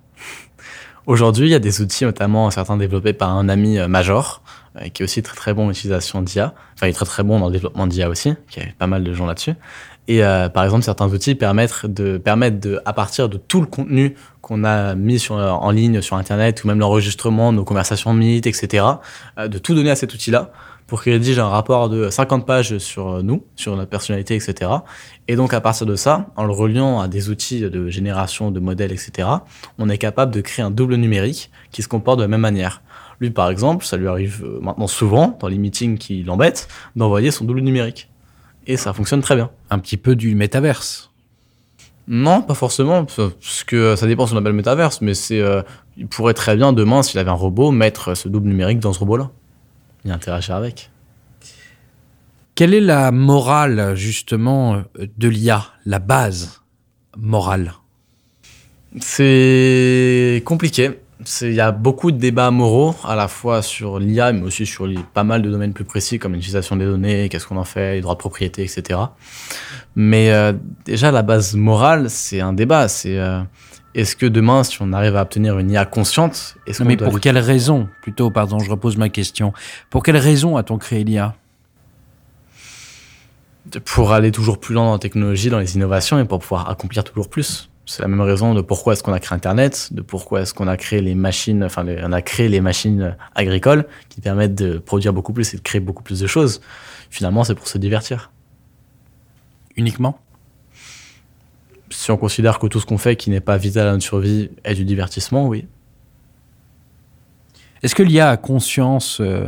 Aujourd'hui, 1.06 1.48
il 1.48 1.52
y 1.52 1.56
a 1.56 1.60
des 1.60 1.80
outils, 1.80 2.04
notamment 2.04 2.52
certains 2.52 2.76
développés 2.76 3.14
par 3.14 3.30
un 3.30 3.48
ami 3.48 3.80
euh, 3.80 3.88
Major, 3.88 4.44
euh, 4.76 4.90
qui 4.90 5.04
est 5.04 5.06
aussi 5.06 5.24
très 5.24 5.38
très 5.38 5.54
bon 5.54 5.68
en 5.68 5.72
utilisation 5.72 6.22
d'IA. 6.22 6.54
Enfin, 6.74 6.88
il 6.88 6.90
est 6.90 6.94
très 6.94 7.06
très 7.06 7.24
bon 7.24 7.40
dans 7.40 7.48
le 7.48 7.54
développement 7.54 7.88
d'IA 7.88 8.10
aussi, 8.10 8.34
qui 8.50 8.60
a 8.60 8.64
pas 8.78 8.88
mal 8.88 9.06
de 9.06 9.14
gens 9.14 9.26
là-dessus. 9.26 9.54
Et 10.08 10.24
euh, 10.24 10.50
par 10.50 10.64
exemple, 10.64 10.84
certains 10.84 11.12
outils 11.12 11.36
permettent 11.36 11.86
de, 11.86 12.18
permettent 12.18 12.60
de, 12.60 12.80
à 12.86 12.94
partir 12.94 13.30
de 13.30 13.38
tout 13.38 13.60
le 13.60 13.68
contenu 13.68 14.16
qu'on 14.42 14.64
a 14.64 14.94
mis 14.94 15.18
sur, 15.18 15.36
en 15.36 15.72
ligne 15.72 16.02
sur 16.02 16.16
Internet 16.18 16.64
ou 16.64 16.68
même 16.68 16.80
l'enregistrement, 16.80 17.52
nos 17.52 17.64
conversations 17.64 18.14
Meet, 18.14 18.46
etc., 18.46 18.86
euh, 19.40 19.48
de 19.48 19.58
tout 19.58 19.74
donner 19.74 19.90
à 19.90 19.96
cet 19.96 20.14
outil-là 20.14 20.52
pour 20.88 21.02
qu'il 21.02 21.14
rédige 21.14 21.40
un 21.40 21.48
rapport 21.48 21.90
de 21.90 22.12
50 22.12 22.46
pages 22.46 22.78
sur 22.78 23.24
nous, 23.24 23.44
sur 23.56 23.76
notre 23.76 23.90
personnalité, 23.90 24.36
etc. 24.36 24.70
Et 25.28 25.36
donc, 25.36 25.56
à 25.56 25.60
partir 25.60 25.88
de 25.88 25.96
ça, 25.96 26.28
en 26.36 26.44
le 26.44 26.52
reliant 26.52 27.00
à 27.00 27.08
des 27.08 27.32
outils 27.32 27.62
de 27.62 27.90
génération 27.90 28.52
de 28.52 28.60
modèles, 28.60 28.92
etc., 28.92 29.28
on 29.80 29.90
est 29.90 29.98
capable 29.98 30.32
de 30.32 30.42
créer 30.42 30.64
un 30.64 30.70
double 30.70 30.98
numérique 30.98 31.50
qui 31.72 31.82
se 31.82 31.88
comporte 31.88 32.20
de 32.20 32.24
la 32.24 32.28
même 32.28 32.42
manière. 32.42 32.84
Lui, 33.20 33.32
par 33.32 33.50
exemple, 33.50 33.84
ça 33.84 33.98
lui 33.98 34.08
arrive 34.08 34.44
euh, 34.46 34.60
maintenant 34.62 34.86
souvent, 34.88 35.38
dans 35.40 35.48
les 35.48 35.58
meetings 35.58 35.98
qui 35.98 36.22
l'embêtent, 36.22 36.68
d'envoyer 36.96 37.32
son 37.32 37.46
double 37.46 37.62
numérique 37.62 38.10
et 38.68 38.78
ça 38.78 38.94
fonctionne 38.94 39.22
très 39.22 39.36
bien. 39.36 39.52
Un 39.70 39.80
petit 39.80 39.98
peu 39.98 40.16
du 40.16 40.36
métaverse. 40.36 41.12
Non, 42.08 42.42
pas 42.42 42.54
forcément, 42.54 43.06
parce 43.06 43.64
que 43.64 43.96
ça 43.96 44.06
dépend 44.06 44.24
de 44.26 44.30
ce 44.30 44.34
qu'on 44.34 44.40
appelle 44.40 44.54
métaverse, 44.54 45.02
mais 45.02 45.16
c'est, 45.16 45.40
euh, 45.40 45.64
il 45.98 46.08
pourrait 46.08 46.36
très 46.36 46.56
bien 46.56 46.72
demain, 46.72 47.02
s'il 47.02 47.20
avait 47.20 47.32
un 47.32 47.34
robot, 47.34 47.72
mettre 47.72 48.16
ce 48.16 48.30
double 48.30 48.48
numérique 48.48 48.80
dans 48.80 48.94
ce 48.94 49.00
robot-là 49.00 49.32
et 50.06 50.12
interagir 50.12 50.56
avec. 50.56 50.92
Quelle 52.54 52.74
est 52.74 52.82
la 52.82 53.12
morale 53.12 53.96
justement 53.96 54.84
de 55.18 55.28
l'IA, 55.28 55.66
la 55.86 56.00
base 56.00 56.62
morale? 57.18 57.74
C'est 59.00 60.42
compliqué 60.46 61.00
il 61.42 61.54
y 61.54 61.62
a 61.62 61.72
beaucoup 61.72 62.12
de 62.12 62.18
débats 62.18 62.52
moraux, 62.52 62.96
à 63.06 63.16
la 63.16 63.28
fois 63.28 63.62
sur 63.62 64.00
l'IA, 64.00 64.34
mais 64.34 64.42
aussi 64.42 64.66
sur 64.66 64.88
pas 65.14 65.24
mal 65.24 65.42
de 65.42 65.50
domaines 65.50 65.74
plus 65.74 65.86
précis, 65.86 66.20
comme 66.20 66.34
l'utilisation 66.34 66.76
des 66.76 66.86
données, 66.86 67.30
qu'est-ce 67.30 67.48
qu'on 67.48 67.58
en 67.58 67.64
fait, 67.64 67.96
les 67.96 68.02
droits 68.02 68.16
de 68.16 68.20
propriété, 68.20 68.64
etc. 68.64 69.00
Mais 69.96 70.32
euh, 70.32 70.54
déjà, 70.84 71.12
la 71.12 71.22
base 71.22 71.56
morale, 71.56 72.10
c'est 72.10 72.42
un 72.42 72.52
débat. 72.52 72.88
C'est 72.90 73.18
euh, 73.18 73.42
est-ce 73.94 74.18
que 74.18 74.26
demain, 74.26 74.64
si 74.64 74.78
on 74.82 74.92
arrive 74.92 75.16
à 75.16 75.22
obtenir 75.22 75.58
une 75.58 75.72
IA 75.72 75.86
consciente, 75.86 76.58
est-ce 76.68 76.84
Mais 76.84 76.98
pour 76.98 77.20
quelle 77.22 77.38
raison? 77.38 77.88
Plutôt, 78.02 78.30
pardon, 78.30 78.60
je 78.60 78.70
repose 78.70 78.98
ma 78.98 79.08
question. 79.08 79.54
Pour 79.90 80.04
quelle 80.04 80.18
raison 80.18 80.58
a-t-on 80.58 80.78
créé 80.78 81.06
l'IA 81.06 81.34
Pour 83.86 84.12
aller 84.12 84.32
toujours 84.32 84.60
plus 84.60 84.74
loin 84.74 84.84
dans 84.84 84.94
la 84.94 85.00
technologie, 85.00 85.50
dans 85.50 85.60
les 85.60 85.76
innovations, 85.76 86.20
et 86.20 86.26
pour 86.26 86.40
pouvoir 86.40 86.70
accomplir 86.70 87.06
toujours 87.06 87.30
plus. 87.30 87.70
C'est 87.88 88.02
la 88.02 88.08
même 88.08 88.22
raison 88.22 88.56
de 88.56 88.62
pourquoi 88.62 88.94
est-ce 88.94 89.04
qu'on 89.04 89.14
a 89.14 89.20
créé 89.20 89.36
Internet, 89.36 89.90
de 89.92 90.02
pourquoi 90.02 90.42
est-ce 90.42 90.54
qu'on 90.54 90.68
a 90.68 90.76
créé 90.76 91.02
les 91.02 91.14
machines, 91.14 91.64
enfin, 91.64 91.86
on 92.04 92.12
a 92.12 92.22
créé 92.22 92.50
les 92.50 92.62
machines 92.62 93.16
agricoles 93.36 93.86
qui 94.10 94.22
permettent 94.22 94.56
de 94.56 94.80
produire 94.80 95.14
beaucoup 95.14 95.34
plus 95.34 95.54
et 95.54 95.58
de 95.58 95.62
créer 95.62 95.82
beaucoup 95.82 96.02
plus 96.02 96.20
de 96.20 96.28
choses. 96.28 96.62
Finalement, 97.12 97.44
c'est 97.44 97.54
pour 97.54 97.68
se 97.68 97.78
divertir. 97.78 98.32
Uniquement? 99.76 100.20
Si 101.92 102.10
on 102.10 102.18
considère 102.18 102.58
que 102.58 102.66
tout 102.66 102.80
ce 102.80 102.88
qu'on 102.88 102.98
fait 102.98 103.16
qui 103.16 103.30
n'est 103.30 103.40
pas 103.40 103.58
vital 103.58 103.88
à 103.88 103.92
notre 103.92 104.04
survie 104.04 104.50
est 104.64 104.74
du 104.74 104.84
divertissement, 104.84 105.48
oui. 105.48 105.68
Est-ce 107.84 107.94
que 107.94 108.02
l'IA 108.02 108.32
a 108.32 108.38
conscience 108.38 109.20
euh, 109.22 109.46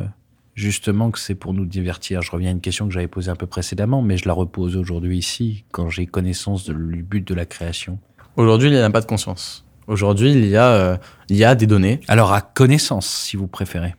justement 0.53 1.10
que 1.10 1.17
c'est 1.17 1.34
pour 1.34 1.56
nous 1.56 1.65
divertir? 1.65 2.22
Je 2.22 2.29
reviens 2.29 2.50
à 2.50 2.51
une 2.51 2.62
question 2.62 2.88
que 2.88 2.94
j'avais 2.94 3.08
posée 3.08 3.32
un 3.32 3.36
peu 3.36 3.48
précédemment, 3.48 4.03
mais 4.03 4.17
je 4.17 4.27
la 4.27 4.34
repose 4.34 4.77
aujourd'hui 4.77 5.17
ici 5.17 5.63
quand 5.72 5.89
j'ai 5.89 6.06
connaissance 6.06 6.65
du 6.65 7.01
but 7.01 7.27
de 7.27 7.34
la 7.34 7.48
création. 7.48 7.98
Aujourd'hui, 8.38 8.70
il 8.70 8.74
n'y 8.74 8.79
a 8.79 8.89
pas 8.91 9.01
de 9.01 9.08
conscience. 9.08 9.65
Aujourd'hui, 9.88 10.32
il, 10.32 10.46
y 10.46 10.56
a, 10.56 10.67
euh, 10.67 10.98
il 11.27 11.38
y 11.38 11.44
a 11.44 11.56
des 11.56 11.65
données. 11.65 12.01
Alors, 12.08 12.34
à 12.34 12.41
connaissance, 12.41 13.08
si 13.08 13.36
vous 13.36 13.48
préférez 13.48 13.96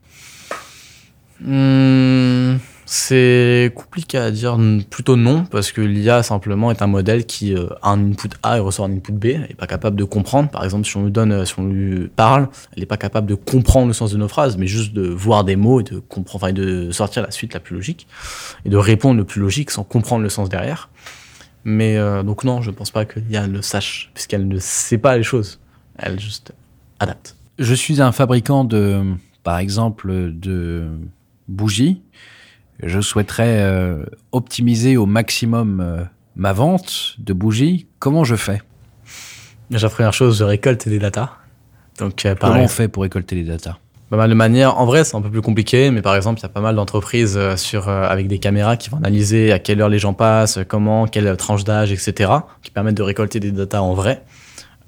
hmm, 1.41 2.59
C'est 2.87 3.73
compliqué 3.75 4.17
à 4.17 4.31
dire, 4.31 4.57
plutôt 4.91 5.17
non, 5.17 5.45
parce 5.45 5.73
que 5.73 5.81
l'IA 5.81 6.23
simplement 6.23 6.71
est 6.71 6.83
un 6.83 6.87
modèle 6.87 7.27
qui 7.27 7.53
euh, 7.53 7.67
a 7.83 7.91
un 7.91 8.13
input 8.13 8.29
A 8.45 8.59
et 8.59 8.61
ressort 8.61 8.87
un 8.87 8.93
input 8.93 9.11
B, 9.11 9.25
elle 9.25 9.41
n'est 9.41 9.55
pas 9.55 9.67
capable 9.67 9.97
de 9.97 10.05
comprendre. 10.05 10.51
Par 10.51 10.63
exemple, 10.63 10.87
si 10.87 10.97
on 10.97 11.03
lui 11.03 11.11
donne, 11.11 11.33
euh, 11.33 11.45
si 11.45 11.59
on 11.59 11.67
lui 11.67 12.07
parle, 12.07 12.49
elle 12.75 12.81
n'est 12.81 12.87
pas 12.87 12.97
capable 12.97 13.27
de 13.27 13.35
comprendre 13.35 13.89
le 13.89 13.93
sens 13.93 14.13
de 14.13 14.19
nos 14.19 14.29
phrases, 14.29 14.57
mais 14.57 14.69
juste 14.69 14.93
de 14.93 15.09
voir 15.09 15.43
des 15.43 15.57
mots 15.57 15.81
et 15.81 15.85
de 15.85 15.99
comprendre, 15.99 16.45
enfin, 16.45 16.53
de 16.53 16.93
sortir 16.93 17.25
la 17.25 17.33
suite 17.33 17.55
la 17.55 17.61
plus 17.61 17.75
logique 17.75 18.07
et 18.65 18.69
de 18.69 18.77
répondre 18.77 19.17
le 19.17 19.25
plus 19.25 19.41
logique 19.41 19.73
sans 19.73 19.83
comprendre 19.83 20.23
le 20.23 20.29
sens 20.29 20.49
derrière. 20.49 20.91
Mais 21.65 21.97
euh, 21.97 22.23
donc 22.23 22.45
non, 22.45 22.63
je 22.63 22.71
pense 22.71 22.91
pas 22.91 23.05
que 23.05 23.21
l'IA 23.21 23.47
le 23.47 23.63
sache, 23.63 24.11
puisqu'elle 24.15 24.49
ne 24.49 24.59
sait 24.59 24.99
pas 24.99 25.17
les 25.17 25.23
choses, 25.23 25.61
elle 25.99 26.19
juste 26.19 26.53
adapte. 27.01 27.37
Je 27.59 27.75
suis 27.75 28.01
un 28.01 28.13
fabricant 28.13 28.65
de, 28.65 29.03
par 29.43 29.59
exemple, 29.59 30.33
de 30.33 30.89
bougies. 31.49 32.01
Je 32.83 33.01
souhaiterais 33.01 33.63
euh, 33.63 34.05
optimiser 34.31 34.97
au 34.97 35.07
maximum 35.07 35.81
euh, 35.81 36.05
ma 36.37 36.53
vente 36.53 37.17
de 37.19 37.33
bougies. 37.33 37.87
Comment 37.99 38.23
je 38.23 38.37
fais? 38.37 38.63
Déjà, 39.71 39.89
première 39.89 40.13
chose, 40.13 40.39
je 40.39 40.45
récolte 40.45 40.89
des 40.89 41.01
datas. 41.01 41.33
Donc, 41.99 42.25
Comment 42.41 42.61
on 42.61 42.69
fait 42.69 42.87
pour 42.87 43.03
récolter 43.03 43.35
les 43.35 43.43
datas? 43.43 43.79
Pas 44.11 44.17
mal 44.17 44.31
de 44.31 44.35
manières. 44.35 44.79
En 44.79 44.87
vrai, 44.87 45.05
c'est 45.05 45.17
un 45.17 45.21
peu 45.23 45.31
plus 45.31 45.43
compliqué, 45.43 45.91
mais 45.91 46.03
par 46.03 46.17
exemple, 46.17 46.41
il 46.41 46.43
y 46.43 46.47
a 46.47 46.51
pas 46.51 46.61
mal 46.61 46.75
d'entreprises 46.77 47.37
euh, 47.37 47.57
sur 47.57 47.89
euh, 47.89 48.09
avec 48.09 48.29
des 48.29 48.39
caméras 48.39 48.77
qui 48.77 48.91
vont 48.91 48.99
analyser 48.99 49.53
à 49.53 49.59
quelle 49.59 49.81
heure 49.81 49.89
les 49.89 49.99
gens 49.99 50.15
passent, 50.15 50.59
comment, 50.67 51.07
quelle 51.07 51.37
tranche 51.37 51.65
d'âge, 51.65 51.93
etc., 51.93 52.31
qui 52.63 52.71
permettent 52.71 52.97
de 52.97 53.03
récolter 53.03 53.41
des 53.41 53.51
datas 53.53 53.81
en 53.81 53.95
vrai, 53.95 54.23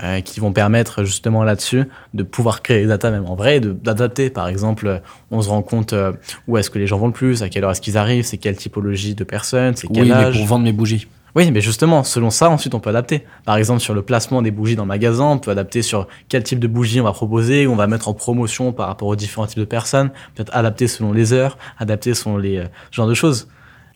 euh, 0.02 0.22
qui 0.22 0.40
vont 0.40 0.50
permettre 0.50 1.04
justement 1.04 1.44
là-dessus 1.44 1.84
de 2.14 2.22
pouvoir 2.22 2.62
créer 2.62 2.80
des 2.80 2.86
datas 2.86 3.10
même 3.10 3.26
en 3.26 3.34
vrai, 3.34 3.60
d'adapter. 3.60 4.30
Par 4.30 4.48
exemple, 4.48 4.86
euh, 4.86 4.98
on 5.30 5.42
se 5.42 5.50
rend 5.50 5.60
compte 5.60 5.92
euh, 5.92 6.12
où 6.48 6.56
est-ce 6.56 6.70
que 6.70 6.78
les 6.78 6.86
gens 6.86 6.96
vont 6.96 7.08
le 7.08 7.12
plus, 7.12 7.42
à 7.42 7.50
quelle 7.50 7.64
heure 7.64 7.70
est-ce 7.70 7.82
qu'ils 7.82 7.98
arrivent, 7.98 8.24
c'est 8.24 8.38
quelle 8.38 8.56
typologie 8.56 9.14
de 9.14 9.24
personnes, 9.24 9.76
c'est 9.76 9.88
quel 9.88 10.04
Oui, 10.04 10.08
mais 10.08 10.14
âge. 10.14 10.38
pour 10.38 10.46
vendre 10.46 10.64
mes 10.64 10.72
bougies. 10.72 11.06
Oui, 11.36 11.50
mais 11.50 11.60
justement, 11.60 12.02
selon 12.02 12.30
ça, 12.30 12.50
ensuite, 12.50 12.74
on 12.74 12.80
peut 12.80 12.90
adapter. 12.90 13.24
Par 13.44 13.56
exemple, 13.56 13.80
sur 13.80 13.94
le 13.94 14.02
placement 14.02 14.42
des 14.42 14.50
bougies 14.50 14.76
dans 14.76 14.84
le 14.84 14.88
magasin, 14.88 15.24
on 15.24 15.38
peut 15.38 15.50
adapter 15.50 15.82
sur 15.82 16.08
quel 16.28 16.42
type 16.42 16.58
de 16.58 16.66
bougie 16.66 17.00
on 17.00 17.04
va 17.04 17.12
proposer, 17.12 17.66
on 17.66 17.76
va 17.76 17.86
mettre 17.86 18.08
en 18.08 18.14
promotion 18.14 18.72
par 18.72 18.88
rapport 18.88 19.08
aux 19.08 19.16
différents 19.16 19.46
types 19.46 19.58
de 19.58 19.64
personnes, 19.64 20.10
peut-être 20.34 20.54
adapter 20.54 20.88
selon 20.88 21.12
les 21.12 21.32
heures, 21.32 21.58
adapter 21.78 22.14
selon 22.14 22.36
les 22.36 22.58
euh, 22.58 22.64
genres 22.90 23.06
de 23.06 23.14
choses. 23.14 23.48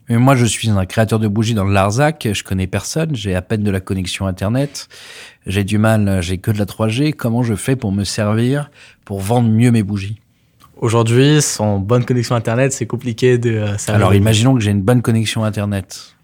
Mais 0.07 0.17
moi, 0.17 0.35
je 0.35 0.45
suis 0.45 0.69
un 0.69 0.85
créateur 0.85 1.19
de 1.19 1.27
bougies 1.27 1.55
dans 1.55 1.65
le 1.65 1.73
Larzac. 1.73 2.27
Je 2.31 2.43
connais 2.43 2.67
personne. 2.67 3.15
J'ai 3.15 3.33
à 3.33 3.41
peine 3.41 3.63
de 3.63 3.71
la 3.71 3.79
connexion 3.79 4.27
Internet. 4.27 4.87
J'ai 5.47 5.63
du 5.63 5.79
mal. 5.79 6.21
J'ai 6.21 6.37
que 6.37 6.51
de 6.51 6.59
la 6.59 6.65
3G. 6.65 7.13
Comment 7.13 7.41
je 7.41 7.55
fais 7.55 7.75
pour 7.75 7.91
me 7.91 8.03
servir 8.03 8.69
pour 9.03 9.19
vendre 9.19 9.49
mieux 9.49 9.71
mes 9.71 9.81
bougies? 9.81 10.19
Aujourd'hui, 10.77 11.41
sans 11.41 11.79
bonne 11.79 12.05
connexion 12.05 12.35
Internet, 12.35 12.73
c'est 12.73 12.85
compliqué 12.85 13.37
de 13.37 13.51
euh. 13.51 13.75
Alors, 13.87 14.13
imaginons 14.13 14.53
que 14.53 14.59
j'ai 14.59 14.71
une 14.71 14.81
bonne 14.81 15.01
connexion 15.01 15.43
Internet. 15.43 16.14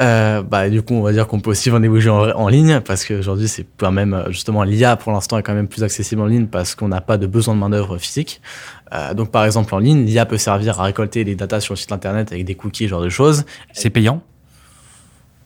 Euh, 0.00 0.42
bah, 0.42 0.70
du 0.70 0.80
coup, 0.80 0.94
on 0.94 1.02
va 1.02 1.12
dire 1.12 1.26
qu'on 1.26 1.40
peut 1.40 1.50
aussi 1.50 1.68
vendre 1.68 1.82
des 1.82 1.88
bougies 1.88 2.08
en, 2.08 2.30
en 2.30 2.48
ligne, 2.48 2.80
parce 2.80 3.04
qu'aujourd'hui, 3.04 3.48
c'est 3.48 3.66
quand 3.76 3.92
même, 3.92 4.14
euh, 4.14 4.30
justement, 4.30 4.62
l'IA 4.62 4.96
pour 4.96 5.12
l'instant 5.12 5.36
est 5.36 5.42
quand 5.42 5.52
même 5.52 5.68
plus 5.68 5.82
accessible 5.84 6.22
en 6.22 6.26
ligne 6.26 6.46
parce 6.46 6.74
qu'on 6.74 6.88
n'a 6.88 7.02
pas 7.02 7.18
de 7.18 7.26
besoin 7.26 7.54
de 7.54 7.60
main-d'œuvre 7.60 7.98
physique. 7.98 8.40
Euh, 8.94 9.12
donc, 9.12 9.30
par 9.30 9.44
exemple, 9.44 9.74
en 9.74 9.78
ligne, 9.78 10.04
l'IA 10.04 10.24
peut 10.24 10.38
servir 10.38 10.80
à 10.80 10.84
récolter 10.84 11.24
des 11.24 11.34
datas 11.34 11.60
sur 11.60 11.74
le 11.74 11.78
site 11.78 11.92
internet 11.92 12.32
avec 12.32 12.46
des 12.46 12.54
cookies, 12.54 12.84
ce 12.84 12.90
genre 12.90 13.02
de 13.02 13.10
choses, 13.10 13.44
C'est 13.72 13.90
payant? 13.90 14.22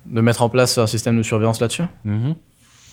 De 0.06 0.20
mettre 0.20 0.42
en 0.42 0.48
place 0.48 0.78
un 0.78 0.86
système 0.86 1.16
de 1.16 1.22
surveillance 1.22 1.60
là-dessus? 1.60 1.84
Mhm. 2.04 2.36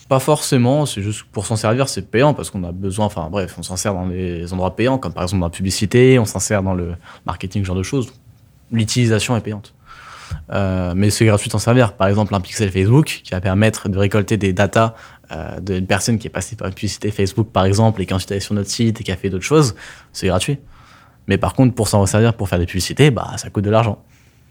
Pas 0.08 0.18
forcément, 0.18 0.84
c'est 0.84 1.00
juste 1.00 1.22
pour 1.30 1.46
s'en 1.46 1.56
servir, 1.56 1.88
c'est 1.88 2.10
payant 2.10 2.34
parce 2.34 2.50
qu'on 2.50 2.64
a 2.64 2.72
besoin, 2.72 3.06
enfin 3.06 3.28
bref, 3.30 3.54
on 3.56 3.62
s'en 3.62 3.76
sert 3.76 3.94
dans 3.94 4.08
des 4.08 4.52
endroits 4.52 4.74
payants, 4.74 4.98
comme 4.98 5.12
par 5.12 5.22
exemple 5.22 5.40
dans 5.40 5.46
la 5.46 5.50
publicité, 5.50 6.18
on 6.18 6.24
s'en 6.24 6.40
sert 6.40 6.62
dans 6.62 6.74
le 6.74 6.96
marketing, 7.24 7.62
ce 7.62 7.68
genre 7.68 7.76
de 7.76 7.84
choses. 7.84 8.12
L'utilisation 8.72 9.36
est 9.36 9.40
payante. 9.40 9.74
Euh, 10.52 10.92
mais 10.96 11.10
c'est 11.10 11.24
gratuit 11.24 11.48
de 11.48 11.52
s'en 11.52 11.58
servir. 11.58 11.94
Par 11.94 12.08
exemple, 12.08 12.34
un 12.34 12.40
pixel 12.40 12.70
Facebook 12.70 13.22
qui 13.24 13.30
va 13.30 13.40
permettre 13.40 13.88
de 13.88 13.98
récolter 13.98 14.36
des 14.36 14.52
datas 14.52 14.94
euh, 15.32 15.60
d'une 15.60 15.86
personne 15.86 16.18
qui 16.18 16.26
est 16.26 16.30
passée 16.30 16.56
par 16.56 16.68
une 16.68 16.74
publicité 16.74 17.10
Facebook, 17.10 17.48
par 17.52 17.64
exemple, 17.64 18.02
et 18.02 18.06
qui 18.06 18.12
est 18.12 18.14
ensuite 18.14 18.32
allée 18.32 18.40
sur 18.40 18.54
notre 18.54 18.70
site 18.70 19.00
et 19.00 19.04
qui 19.04 19.12
a 19.12 19.16
fait 19.16 19.30
d'autres 19.30 19.44
choses, 19.44 19.74
c'est 20.12 20.26
gratuit. 20.26 20.58
Mais 21.28 21.38
par 21.38 21.54
contre, 21.54 21.74
pour 21.74 21.88
s'en 21.88 22.04
servir 22.06 22.34
pour 22.34 22.48
faire 22.48 22.58
des 22.58 22.66
publicités, 22.66 23.10
bah, 23.10 23.32
ça 23.36 23.50
coûte 23.50 23.64
de 23.64 23.70
l'argent. 23.70 24.02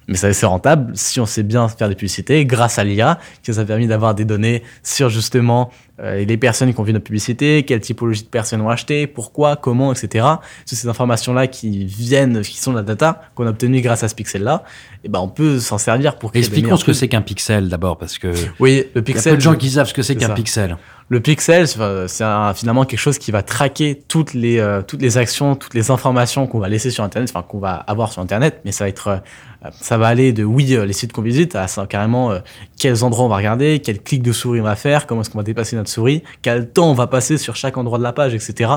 Mais 0.08 0.18
c'est 0.18 0.46
rentable 0.46 0.92
si 0.96 1.20
on 1.20 1.26
sait 1.26 1.44
bien 1.44 1.68
faire 1.70 1.88
des 1.88 1.96
publicités 1.96 2.46
grâce 2.46 2.80
à 2.80 2.84
l'IA 2.84 3.20
qui 3.44 3.52
nous 3.52 3.60
a 3.60 3.66
permis 3.66 3.88
d'avoir 3.88 4.16
des 4.16 4.26
données 4.26 4.64
sur 4.84 5.10
justement 5.10 5.72
euh, 6.02 6.24
les 6.26 6.38
personnes 6.38 6.74
qui 6.74 6.80
ont 6.80 6.84
vu 6.84 6.94
notre 6.94 7.06
publicité, 7.06 7.64
quelle 7.64 7.80
typologie 7.80 8.24
de 8.24 8.28
personnes 8.28 8.62
ont 8.62 8.70
acheté, 8.70 9.08
pourquoi, 9.08 9.56
comment, 9.56 9.94
etc. 9.94 10.26
Toutes 10.68 10.78
ces 10.78 10.88
informations-là 10.88 11.48
qui 11.48 11.86
viennent, 11.86 12.42
qui 12.42 12.58
sont 12.58 12.72
de 12.72 12.78
la 12.78 12.84
data 12.84 13.22
qu'on 13.36 13.46
a 13.46 13.50
obtenue 13.52 13.82
grâce 13.82 14.04
à 14.04 14.08
ce 14.08 14.16
pixel-là, 14.16 14.64
et 15.04 15.10
ben 15.10 15.20
on 15.20 15.28
peut 15.30 15.60
s'en 15.60 15.78
servir 15.78 16.18
pour 16.18 16.32
créer 16.32 16.42
Expliquons 16.42 16.78
ce 16.78 16.86
que 16.86 16.94
c'est 16.94 17.08
qu'un 17.08 17.22
pixel 17.22 17.70
d'abord, 17.70 17.98
parce 17.98 18.18
que 18.18 18.34
Oui, 18.60 18.78
le 18.78 18.90
il 18.94 18.96
y 18.96 19.00
a 19.00 19.02
pixel. 19.02 19.34
peu 19.34 19.38
de 19.38 19.42
gens 19.42 19.56
qui 19.56 19.70
savent 19.70 19.88
ce 19.88 19.94
que 19.94 20.02
c'est 20.02 20.16
qu'un 20.16 20.30
pixel. 20.30 20.78
Le 21.10 21.20
pixel, 21.20 21.68
c'est 21.68 22.24
un- 22.24 22.54
finalement 22.54 22.86
quelque 22.86 23.00
chose 23.00 23.18
qui 23.18 23.32
va 23.32 23.42
traquer 23.44 24.02
toutes 24.08 24.34
les, 24.34 24.60
euh, 24.60 24.82
toutes 24.82 25.02
les 25.02 25.18
actions, 25.18 25.56
toutes 25.56 25.74
les 25.74 25.92
informations 25.92 26.48
qu'on 26.48 26.60
va 26.60 26.70
laisser 26.70 26.90
sur 26.90 27.04
Internet, 27.04 27.30
enfin 27.34 27.44
qu'on 27.46 27.60
va 27.60 27.74
avoir 27.74 28.14
sur 28.14 28.22
Internet, 28.22 28.62
mais 28.64 28.72
ça 28.72 28.86
va 28.86 28.90
être, 28.90 29.08
euh, 29.10 29.70
ça 29.82 29.98
va 29.98 30.08
aller 30.08 30.32
de 30.32 30.46
oui 30.46 30.74
euh, 30.74 30.86
les 30.86 30.94
sites 30.94 31.12
qu'on 31.12 31.22
visite 31.22 31.56
à 31.56 31.68
ça, 31.68 31.86
carrément 31.86 32.32
euh, 32.32 32.40
quels 32.80 33.04
endroits 33.04 33.26
on 33.26 33.28
va 33.28 33.36
regarder, 33.36 33.82
quel 33.84 34.02
clic 34.02 34.22
de 34.24 34.32
souris 34.32 34.62
on 34.62 34.64
va 34.64 34.78
faire, 34.78 35.06
comment 35.06 35.20
est-ce 35.20 35.30
qu'on 35.30 35.40
va 35.40 35.44
dépasser 35.44 35.76
notre 35.76 35.90
souris, 35.92 36.24
quel 36.42 36.72
temps 36.72 36.90
on 36.90 36.94
va 36.94 37.08
passer 37.08 37.38
sur 37.38 37.56
chaque 37.56 37.78
endroit 37.78 37.98
de 37.98 38.04
la 38.04 38.14
page, 38.14 38.34
etc. 38.34 38.72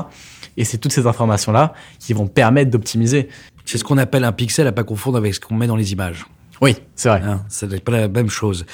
Et 0.57 0.63
c'est 0.63 0.77
toutes 0.77 0.93
ces 0.93 1.07
informations 1.07 1.51
là 1.51 1.73
qui 1.99 2.13
vont 2.13 2.27
permettre 2.27 2.71
d'optimiser. 2.71 3.29
C'est 3.65 3.77
ce 3.77 3.83
qu'on 3.83 3.97
appelle 3.97 4.23
un 4.23 4.31
pixel, 4.31 4.67
à 4.67 4.71
pas 4.71 4.83
confondre 4.83 5.17
avec 5.17 5.33
ce 5.33 5.39
qu'on 5.39 5.55
met 5.55 5.67
dans 5.67 5.75
les 5.75 5.91
images. 5.91 6.25
Oui, 6.61 6.75
c'est 6.95 7.09
vrai. 7.09 7.21
Hein, 7.23 7.43
ça 7.49 7.67
n'est 7.67 7.79
pas 7.79 7.91
la 7.91 8.07
même 8.07 8.29
chose. 8.29 8.65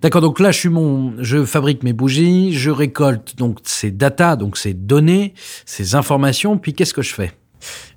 D'accord, 0.00 0.22
donc 0.22 0.38
là, 0.38 0.52
je 0.52 0.58
suis 0.58 0.68
mon, 0.68 1.14
je 1.18 1.44
fabrique 1.44 1.82
mes 1.82 1.92
bougies, 1.92 2.52
je 2.52 2.70
récolte 2.70 3.36
donc 3.36 3.58
ces 3.64 3.90
data, 3.90 4.36
donc 4.36 4.56
ces 4.56 4.74
données, 4.74 5.34
ces 5.64 5.94
informations, 5.94 6.58
puis 6.58 6.72
qu'est-ce 6.72 6.94
que 6.94 7.02
je 7.02 7.14
fais? 7.14 7.32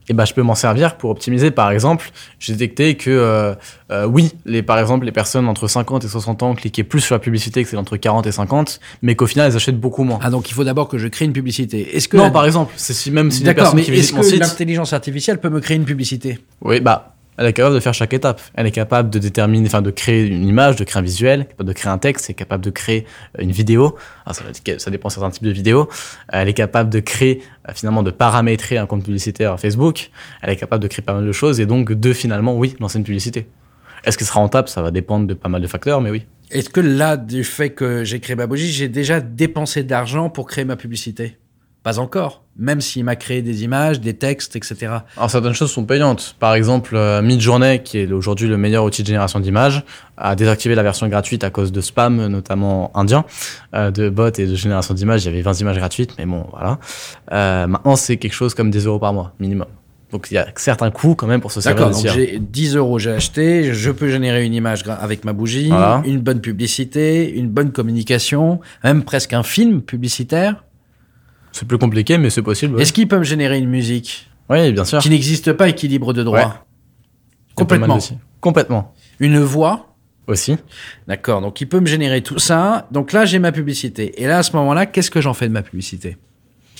Et 0.10 0.14
ben 0.14 0.26
je 0.26 0.34
peux 0.34 0.42
m'en 0.42 0.56
servir 0.56 0.98
pour 0.98 1.12
optimiser. 1.12 1.52
Par 1.52 1.72
exemple, 1.72 2.12
j'ai 2.40 2.54
détecté 2.54 2.96
que 2.96 3.10
euh, 3.10 3.54
euh, 3.92 4.06
oui, 4.06 4.32
les, 4.46 4.62
par 4.64 4.78
exemple, 4.80 5.06
les 5.06 5.12
personnes 5.12 5.48
entre 5.48 5.68
50 5.68 6.04
et 6.04 6.08
60 6.08 6.44
ans 6.44 6.56
cliquaient 6.56 6.84
plus 6.84 7.00
sur 7.02 7.16
la 7.16 7.20
publicité 7.20 7.64
que 7.64 7.70
c'est 7.70 7.78
entre 7.78 7.96
40 7.96 8.28
et 8.28 8.32
50, 8.32 8.80
mais 9.04 9.16
qu'au 9.16 9.28
final, 9.28 9.50
elles 9.50 9.56
achètent 9.56 9.80
beaucoup 9.80 10.04
moins. 10.04 10.20
Ah, 10.22 10.30
donc 10.30 10.50
il 10.50 10.54
faut 10.54 10.64
d'abord 10.64 10.88
que 10.90 10.98
je 10.98 11.08
crée 11.08 11.26
une 11.26 11.34
publicité. 11.34 11.96
Est-ce 11.96 12.08
que 12.08 12.18
non, 12.18 12.24
la- 12.24 12.32
par 12.32 12.46
exemple, 12.46 12.74
c'est 12.76 12.94
si 12.94 13.12
même 13.12 13.32
si 13.32 13.44
personnes 13.44 13.76
mais 13.78 13.84
qui 13.84 13.92
est-ce 13.92 14.00
visitent 14.14 14.16
mon 14.16 14.22
que 14.24 14.36
l'intelligence 14.40 14.94
artificielle 14.94 15.40
peut 15.40 15.50
me 15.50 15.60
créer 15.60 15.78
une 15.78 15.86
publicité? 15.86 16.40
Oui, 16.62 16.80
bah 16.82 17.16
elle 17.40 17.46
est 17.48 17.54
capable 17.54 17.76
de 17.76 17.80
faire 17.80 17.94
chaque 17.94 18.14
étape. 18.14 18.42
Elle 18.54 18.68
est 18.68 18.72
capable 18.72 19.10
de 19.10 19.18
déterminer, 19.18 19.68
enfin 19.68 19.82
de 19.82 19.92
créer 19.92 20.28
une 20.28 20.46
image, 20.46 20.76
de 20.76 20.84
créer 20.84 21.00
un 21.00 21.04
visuel, 21.04 21.48
de 21.58 21.74
créer 21.74 21.90
un 21.90 21.98
texte, 21.98 22.26
elle 22.28 22.34
est 22.34 22.36
capable 22.36 22.64
de 22.66 22.70
créer 22.70 23.06
euh, 23.38 23.44
une 23.44 23.52
vidéo. 23.52 23.98
Ça, 24.30 24.92
dépend 24.92 25.08
de 25.08 25.14
certains 25.14 25.30
types 25.30 25.44
de 25.44 25.52
vidéos. 25.52 25.88
Elle 26.28 26.50
est 26.50 26.54
capable 26.54 26.90
de 26.90 27.00
créer, 27.00 27.42
euh, 27.68 27.72
finalement, 27.74 28.04
de 28.04 28.12
paramétrer 28.12 28.78
un 28.78 28.86
compte 28.86 29.06
publicitaire 29.06 29.58
Facebook. 29.58 30.12
Elle 30.42 30.50
est 30.50 30.58
capable 30.58 30.84
de 30.84 30.90
créer 30.90 31.04
pas 31.04 31.14
mal 31.14 31.26
de 31.26 31.32
choses 31.32 31.62
et 31.62 31.66
donc 31.66 31.94
de 31.94 32.12
finalement, 32.12 32.58
oui, 32.58 32.76
lancer 32.82 32.98
une 32.98 33.06
publicité. 33.06 33.48
Est-ce 34.04 34.18
que 34.18 34.26
ce 34.26 34.30
sera 34.30 34.42
rentable? 34.42 34.68
Ça 34.68 34.82
va 34.82 34.92
dépendre 34.92 35.26
de 35.26 35.34
pas 35.34 35.48
mal 35.48 35.62
de 35.62 35.68
facteurs, 35.68 36.02
mais 36.02 36.10
oui. 36.10 36.26
Est-ce 36.52 36.70
que 36.70 36.82
là, 36.82 37.16
du 37.16 37.46
fait 37.46 37.70
que 37.70 38.04
j'ai 38.04 38.20
créé 38.20 38.36
ma 38.36 38.48
j'ai 38.54 38.90
déjà 38.90 39.22
dépensé 39.22 39.84
de 39.84 39.92
l'argent 39.92 40.30
pour 40.30 40.46
créer 40.46 40.66
ma 40.66 40.76
publicité? 40.76 41.38
Pas 41.90 41.98
encore. 41.98 42.44
Même 42.56 42.82
s'il 42.82 43.04
m'a 43.04 43.16
créé 43.16 43.42
des 43.42 43.64
images, 43.64 44.00
des 44.00 44.14
textes, 44.14 44.56
etc. 44.56 44.92
Alors 45.18 45.32
certaines 45.32 45.54
choses 45.54 45.72
sont 45.72 45.86
payantes. 45.86 46.36
Par 46.38 46.54
exemple, 46.54 46.96
euh, 46.96 47.24
Midjourney, 47.24 47.82
qui 47.82 47.98
est 47.98 48.12
aujourd'hui 48.12 48.48
le 48.48 48.58
meilleur 48.58 48.84
outil 48.84 49.02
de 49.02 49.08
génération 49.08 49.40
d'images, 49.40 49.84
a 50.16 50.36
désactivé 50.36 50.76
la 50.76 50.84
version 50.84 51.08
gratuite 51.08 51.44
à 51.44 51.50
cause 51.50 51.72
de 51.72 51.82
spam, 51.82 52.28
notamment 52.28 52.92
indien, 52.94 53.26
euh, 53.74 53.90
de 53.90 54.10
bots 54.10 54.28
et 54.38 54.46
de 54.46 54.54
génération 54.54 54.94
d'images. 54.94 55.24
Il 55.24 55.32
y 55.32 55.34
avait 55.34 55.42
20 55.42 55.62
images 55.62 55.78
gratuites, 55.78 56.12
mais 56.20 56.28
bon, 56.28 56.46
voilà. 56.52 56.78
Euh, 57.32 57.66
maintenant, 57.66 57.96
c'est 57.96 58.18
quelque 58.18 58.34
chose 58.34 58.54
comme 58.54 58.70
10 58.70 58.86
euros 58.86 59.00
par 59.00 59.14
mois, 59.14 59.34
minimum. 59.40 59.66
Donc 60.12 60.28
il 60.30 60.36
y 60.36 60.38
a 60.38 60.48
certains 60.56 60.92
coûts 60.92 61.16
quand 61.16 61.28
même 61.28 61.42
pour 61.42 61.52
se 61.52 61.62
servir 61.62 61.86
D'accord, 61.88 62.02
donc 62.04 62.12
j'ai 62.14 62.40
10 62.40 62.76
euros, 62.76 63.00
j'ai 63.00 63.12
acheté, 63.12 63.74
je 63.74 63.92
peux 63.92 64.10
générer 64.10 64.44
une 64.46 64.54
image 64.54 64.84
avec 64.88 65.24
ma 65.26 65.34
bougie, 65.34 65.70
Voilà. 65.70 66.02
une 66.06 66.20
bonne 66.20 66.42
publicité, 66.42 67.32
une 67.32 67.48
bonne 67.48 67.72
communication, 67.72 68.60
même 68.84 69.04
presque 69.04 69.34
un 69.34 69.44
film 69.44 69.82
publicitaire. 69.82 70.64
C'est 71.60 71.68
plus 71.68 71.78
compliqué, 71.78 72.18
mais 72.18 72.30
c'est 72.30 72.42
possible. 72.42 72.76
ouais. 72.76 72.84
Est-ce 72.84 72.94
qu'il 72.94 73.06
peut 73.10 73.18
me 73.18 73.24
générer 73.26 73.58
une 73.58 73.68
musique 73.68 74.30
Oui, 74.50 74.72
bien 74.72 74.86
sûr. 74.86 75.00
qui 75.00 75.10
n'existe 75.10 75.52
pas 75.52 75.68
et 75.68 75.76
qui 75.76 75.88
est 75.88 75.90
libre 75.90 76.14
de 76.14 76.24
droit 76.24 76.40
Ouais. 76.40 76.46
Complètement. 77.54 78.00
Complètement. 78.40 78.94
Une 79.20 79.40
voix 79.40 79.94
Aussi. 80.28 80.56
D'accord, 81.06 81.42
donc 81.42 81.60
il 81.60 81.68
peut 81.68 81.82
me 81.82 81.86
générer 81.86 82.22
tout 82.22 82.40
ça. 82.40 82.88
Donc 82.92 83.12
là, 83.12 83.26
j'ai 83.26 83.40
ma 83.40 83.52
publicité. 83.52 84.22
Et 84.24 84.28
là, 84.28 84.38
à 84.38 84.44
ce 84.44 84.56
moment-là, 84.56 84.86
qu'est-ce 84.86 85.12
que 85.12 85.20
j'en 85.20 85.34
fais 85.34 85.50
de 85.50 85.54
ma 85.54 85.62
publicité? 85.62 86.16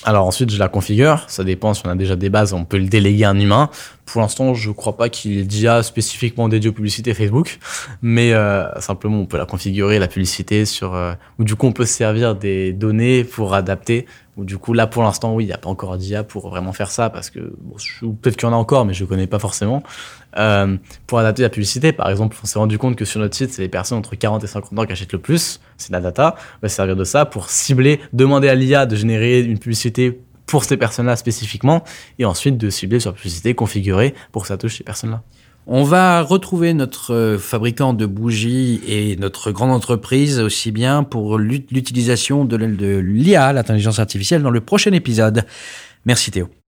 Alors 0.04 0.26
ensuite, 0.26 0.50
je 0.50 0.58
la 0.58 0.68
configure. 0.68 1.24
Ça 1.28 1.44
dépend 1.44 1.74
si 1.74 1.82
on 1.84 1.90
a 1.90 1.94
déjà 1.94 2.16
des 2.16 2.30
bases, 2.30 2.54
on 2.54 2.64
peut 2.64 2.78
le 2.78 2.86
déléguer 2.86 3.24
à 3.24 3.30
un 3.30 3.38
humain. 3.38 3.68
Pour 4.06 4.22
l'instant, 4.22 4.54
je 4.54 4.70
crois 4.70 4.96
pas 4.96 5.08
qu'il 5.08 5.52
y 5.52 5.66
ait 5.66 5.82
spécifiquement 5.82 6.48
dédié 6.48 6.70
aux 6.70 6.72
publicités 6.72 7.12
Facebook, 7.12 7.58
mais 8.00 8.32
euh, 8.32 8.66
simplement 8.80 9.18
on 9.18 9.26
peut 9.26 9.36
la 9.36 9.46
configurer, 9.46 9.98
la 9.98 10.08
publicité 10.08 10.64
sur, 10.64 10.94
euh, 10.94 11.12
ou 11.38 11.44
du 11.44 11.54
coup 11.54 11.66
on 11.66 11.72
peut 11.72 11.84
se 11.84 11.92
servir 11.92 12.34
des 12.34 12.72
données 12.72 13.24
pour 13.24 13.54
adapter. 13.54 14.06
Ou 14.36 14.44
du 14.44 14.56
coup 14.56 14.72
là 14.72 14.86
pour 14.86 15.02
l'instant 15.02 15.34
oui, 15.34 15.44
il 15.44 15.48
n'y 15.48 15.52
a 15.52 15.58
pas 15.58 15.68
encore 15.68 15.98
d'IA 15.98 16.24
pour 16.24 16.48
vraiment 16.48 16.72
faire 16.72 16.90
ça 16.90 17.10
parce 17.10 17.28
que 17.28 17.52
bon, 17.60 17.76
peut-être 18.22 18.36
qu'il 18.36 18.48
y 18.48 18.50
en 18.50 18.54
a 18.54 18.58
encore, 18.58 18.86
mais 18.86 18.94
je 18.94 19.04
connais 19.04 19.26
pas 19.26 19.38
forcément. 19.38 19.82
Euh, 20.36 20.76
pour 21.06 21.18
adapter 21.18 21.42
la 21.42 21.48
publicité, 21.48 21.92
par 21.92 22.08
exemple, 22.08 22.36
on 22.42 22.46
s'est 22.46 22.58
rendu 22.58 22.78
compte 22.78 22.96
que 22.96 23.04
sur 23.04 23.20
notre 23.20 23.34
site, 23.34 23.52
c'est 23.52 23.62
les 23.62 23.68
personnes 23.68 23.98
entre 23.98 24.14
40 24.14 24.44
et 24.44 24.46
50 24.46 24.78
ans 24.78 24.86
qui 24.86 24.92
achètent 24.92 25.12
le 25.12 25.18
plus. 25.18 25.60
C'est 25.76 25.92
la 25.92 26.00
data. 26.00 26.36
On 26.38 26.58
va 26.62 26.68
se 26.68 26.76
servir 26.76 26.96
de 26.96 27.04
ça 27.04 27.24
pour 27.24 27.50
cibler, 27.50 28.00
demander 28.12 28.48
à 28.48 28.54
l'IA 28.54 28.86
de 28.86 28.96
générer 28.96 29.40
une 29.40 29.58
publicité 29.58 30.20
pour 30.46 30.64
ces 30.64 30.76
personnes-là 30.76 31.14
spécifiquement, 31.14 31.84
et 32.18 32.24
ensuite 32.24 32.58
de 32.58 32.70
cibler 32.70 32.98
sur 32.98 33.10
la 33.10 33.16
publicité 33.16 33.54
configurée 33.54 34.14
pour 34.32 34.42
que 34.42 34.48
ça 34.48 34.56
touche 34.56 34.78
ces 34.78 34.84
personnes-là. 34.84 35.22
On 35.66 35.84
va 35.84 36.22
retrouver 36.22 36.74
notre 36.74 37.14
euh, 37.14 37.38
fabricant 37.38 37.92
de 37.92 38.04
bougies 38.04 38.80
et 38.88 39.14
notre 39.16 39.52
grande 39.52 39.70
entreprise 39.70 40.40
aussi 40.40 40.72
bien 40.72 41.04
pour 41.04 41.38
l'utilisation 41.38 42.44
de 42.44 42.56
l'IA, 42.56 43.52
l'intelligence 43.52 44.00
artificielle, 44.00 44.42
dans 44.42 44.50
le 44.50 44.60
prochain 44.60 44.90
épisode. 44.90 45.44
Merci 46.04 46.32
Théo. 46.32 46.50